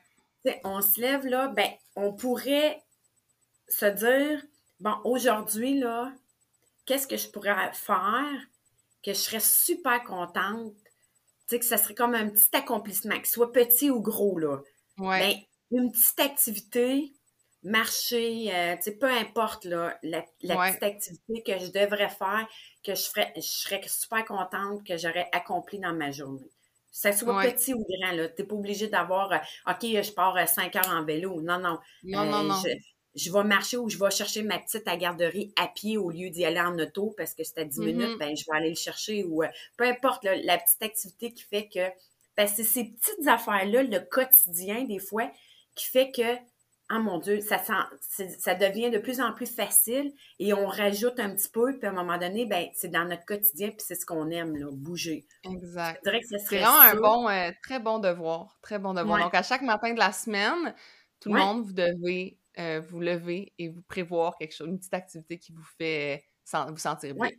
On 0.64 0.81
se 0.81 1.00
lève, 1.00 1.26
là, 1.26 1.48
ben, 1.48 1.70
on 1.96 2.12
pourrait 2.12 2.83
se 3.68 3.87
dire, 3.87 4.42
bon, 4.81 4.94
aujourd'hui, 5.05 5.78
là, 5.78 6.12
qu'est-ce 6.85 7.07
que 7.07 7.16
je 7.16 7.28
pourrais 7.28 7.72
faire 7.72 8.46
que 9.03 9.12
je 9.12 9.19
serais 9.19 9.41
super 9.41 10.03
contente, 10.05 10.75
tu 10.75 10.91
sais, 11.49 11.59
que 11.59 11.65
ça 11.65 11.77
serait 11.77 11.95
comme 11.95 12.15
un 12.15 12.29
petit 12.29 12.55
accomplissement, 12.55 13.19
que 13.19 13.27
ce 13.27 13.35
soit 13.35 13.53
petit 13.53 13.91
ou 13.91 14.01
gros, 14.01 14.38
là. 14.38 14.59
Ouais. 14.99 15.47
Ben, 15.71 15.79
une 15.79 15.91
petite 15.91 16.21
activité, 16.21 17.12
marcher, 17.62 18.55
euh, 18.55 18.77
tu 18.77 18.83
sais, 18.83 18.93
peu 18.93 19.11
importe, 19.11 19.65
là, 19.65 19.99
la, 20.03 20.23
petite 20.43 20.83
activité 20.83 21.43
que 21.43 21.59
je 21.59 21.71
devrais 21.73 22.09
faire, 22.09 22.47
que 22.85 22.95
je, 22.95 23.03
ferais, 23.03 23.33
je 23.37 23.43
serais 23.43 23.83
super 23.87 24.25
contente 24.25 24.85
que 24.87 24.97
j'aurais 24.97 25.29
accompli 25.33 25.79
dans 25.79 25.95
ma 25.95 26.11
journée. 26.11 26.51
Ça 26.91 27.12
soit 27.12 27.41
petit 27.43 27.73
ou 27.73 27.87
grand, 27.88 28.12
là. 28.12 28.29
T'es 28.29 28.45
pas 28.45 28.55
obligé 28.55 28.87
d'avoir, 28.87 29.33
euh, 29.33 29.38
OK, 29.67 29.81
je 29.81 30.12
pars 30.12 30.37
5 30.47 30.77
euh, 30.77 30.79
heures 30.79 30.91
en 30.91 31.03
vélo. 31.05 31.41
Non, 31.41 31.59
non. 31.59 31.79
Non, 32.03 32.27
non, 32.27 32.43
non 32.43 32.55
je 32.62 32.69
vais 33.14 33.44
marcher 33.44 33.77
ou 33.77 33.88
je 33.88 33.98
vais 33.98 34.11
chercher 34.11 34.42
ma 34.42 34.59
petite 34.59 34.87
à 34.87 34.96
garderie 34.96 35.53
à 35.57 35.68
pied 35.68 35.98
au 35.98 36.11
lieu 36.11 36.31
d'y 36.31 36.44
aller 36.44 36.61
en 36.61 36.79
auto 36.79 37.14
parce 37.16 37.35
que 37.35 37.44
c'est 37.44 37.59
à 37.59 37.64
10 37.64 37.79
mm-hmm. 37.79 37.85
minutes, 37.85 38.18
ben, 38.18 38.37
je 38.37 38.44
vais 38.51 38.57
aller 38.57 38.70
le 38.70 38.77
chercher 38.77 39.25
ou 39.25 39.42
euh, 39.42 39.48
peu 39.77 39.85
importe 39.85 40.25
la 40.25 40.59
petite 40.59 40.83
activité 40.83 41.33
qui 41.33 41.42
fait 41.42 41.68
que 41.68 41.88
ben, 42.37 42.46
c'est 42.46 42.64
ces 42.64 42.85
petites 42.85 43.29
affaires-là, 43.29 43.83
le 43.83 44.01
quotidien 44.01 44.85
des 44.85 44.98
fois, 44.98 45.31
qui 45.75 45.87
fait 45.87 46.11
que 46.11 46.37
oh 46.94 46.98
mon 46.98 47.18
Dieu, 47.18 47.40
ça, 47.40 47.59
ça 48.38 48.55
devient 48.55 48.90
de 48.90 48.98
plus 48.98 49.20
en 49.20 49.33
plus 49.33 49.46
facile 49.46 50.12
et 50.38 50.53
on 50.53 50.66
rajoute 50.66 51.18
un 51.20 51.35
petit 51.35 51.48
peu, 51.48 51.79
puis 51.79 51.87
à 51.87 51.90
un 51.90 51.94
moment 51.94 52.18
donné, 52.18 52.46
ben, 52.46 52.66
c'est 52.75 52.90
dans 52.90 53.05
notre 53.05 53.25
quotidien, 53.25 53.68
puis 53.68 53.81
c'est 53.81 53.94
ce 53.94 54.05
qu'on 54.05 54.31
aime, 54.31 54.57
là, 54.57 54.66
bouger. 54.70 55.27
Exact. 55.44 56.01
Je 56.05 56.11
dirais 56.11 56.20
que 56.20 56.27
c'est 56.29 56.59
vraiment 56.59 56.81
un 56.81 56.94
bon, 56.94 57.29
euh, 57.29 57.51
très 57.62 57.81
bon 57.81 57.98
devoir. 57.98 58.59
Très 58.62 58.79
bon 58.79 58.94
devoir. 58.94 59.18
Donc, 59.18 59.35
à 59.35 59.42
chaque 59.42 59.62
matin 59.62 59.94
de 59.94 59.98
la 59.98 60.12
semaine, 60.12 60.75
tout 61.20 61.33
le 61.33 61.38
monde, 61.38 61.64
vous 61.64 61.72
devez 61.72 62.37
euh, 62.59 62.81
vous 62.81 63.01
lever 63.01 63.53
et 63.59 63.69
vous 63.69 63.83
prévoir 63.83 64.37
quelque 64.38 64.55
chose, 64.55 64.69
une 64.69 64.79
petite 64.79 64.95
activité 64.95 65.38
qui 65.38 65.53
vous 65.53 65.65
fait 65.79 66.25
vous 66.69 66.77
sentir 66.77 67.15
bien. 67.15 67.31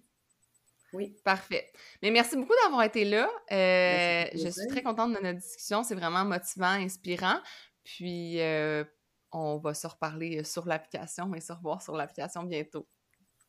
Oui. 0.93 1.15
Parfait. 1.23 1.71
Mais 2.01 2.11
merci 2.11 2.35
beaucoup 2.35 2.53
d'avoir 2.63 2.83
été 2.83 3.03
là. 3.03 3.27
Euh, 3.51 4.25
je 4.33 4.47
suis 4.49 4.67
très 4.67 4.83
contente 4.83 5.13
de 5.13 5.19
notre 5.19 5.39
discussion. 5.39 5.83
C'est 5.83 5.95
vraiment 5.95 6.23
motivant, 6.23 6.67
inspirant. 6.67 7.39
Puis, 7.83 8.39
euh, 8.39 8.83
on 9.31 9.57
va 9.57 9.73
se 9.73 9.87
reparler 9.87 10.43
sur 10.43 10.67
l'application 10.67 11.33
et 11.33 11.41
se 11.41 11.51
revoir 11.51 11.81
sur 11.81 11.97
l'application 11.97 12.43
bientôt. 12.43 12.87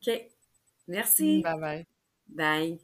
OK. 0.05 0.27
Merci. 0.87 1.41
Bye 1.41 1.59
bye. 1.59 1.87
Bye. 2.27 2.79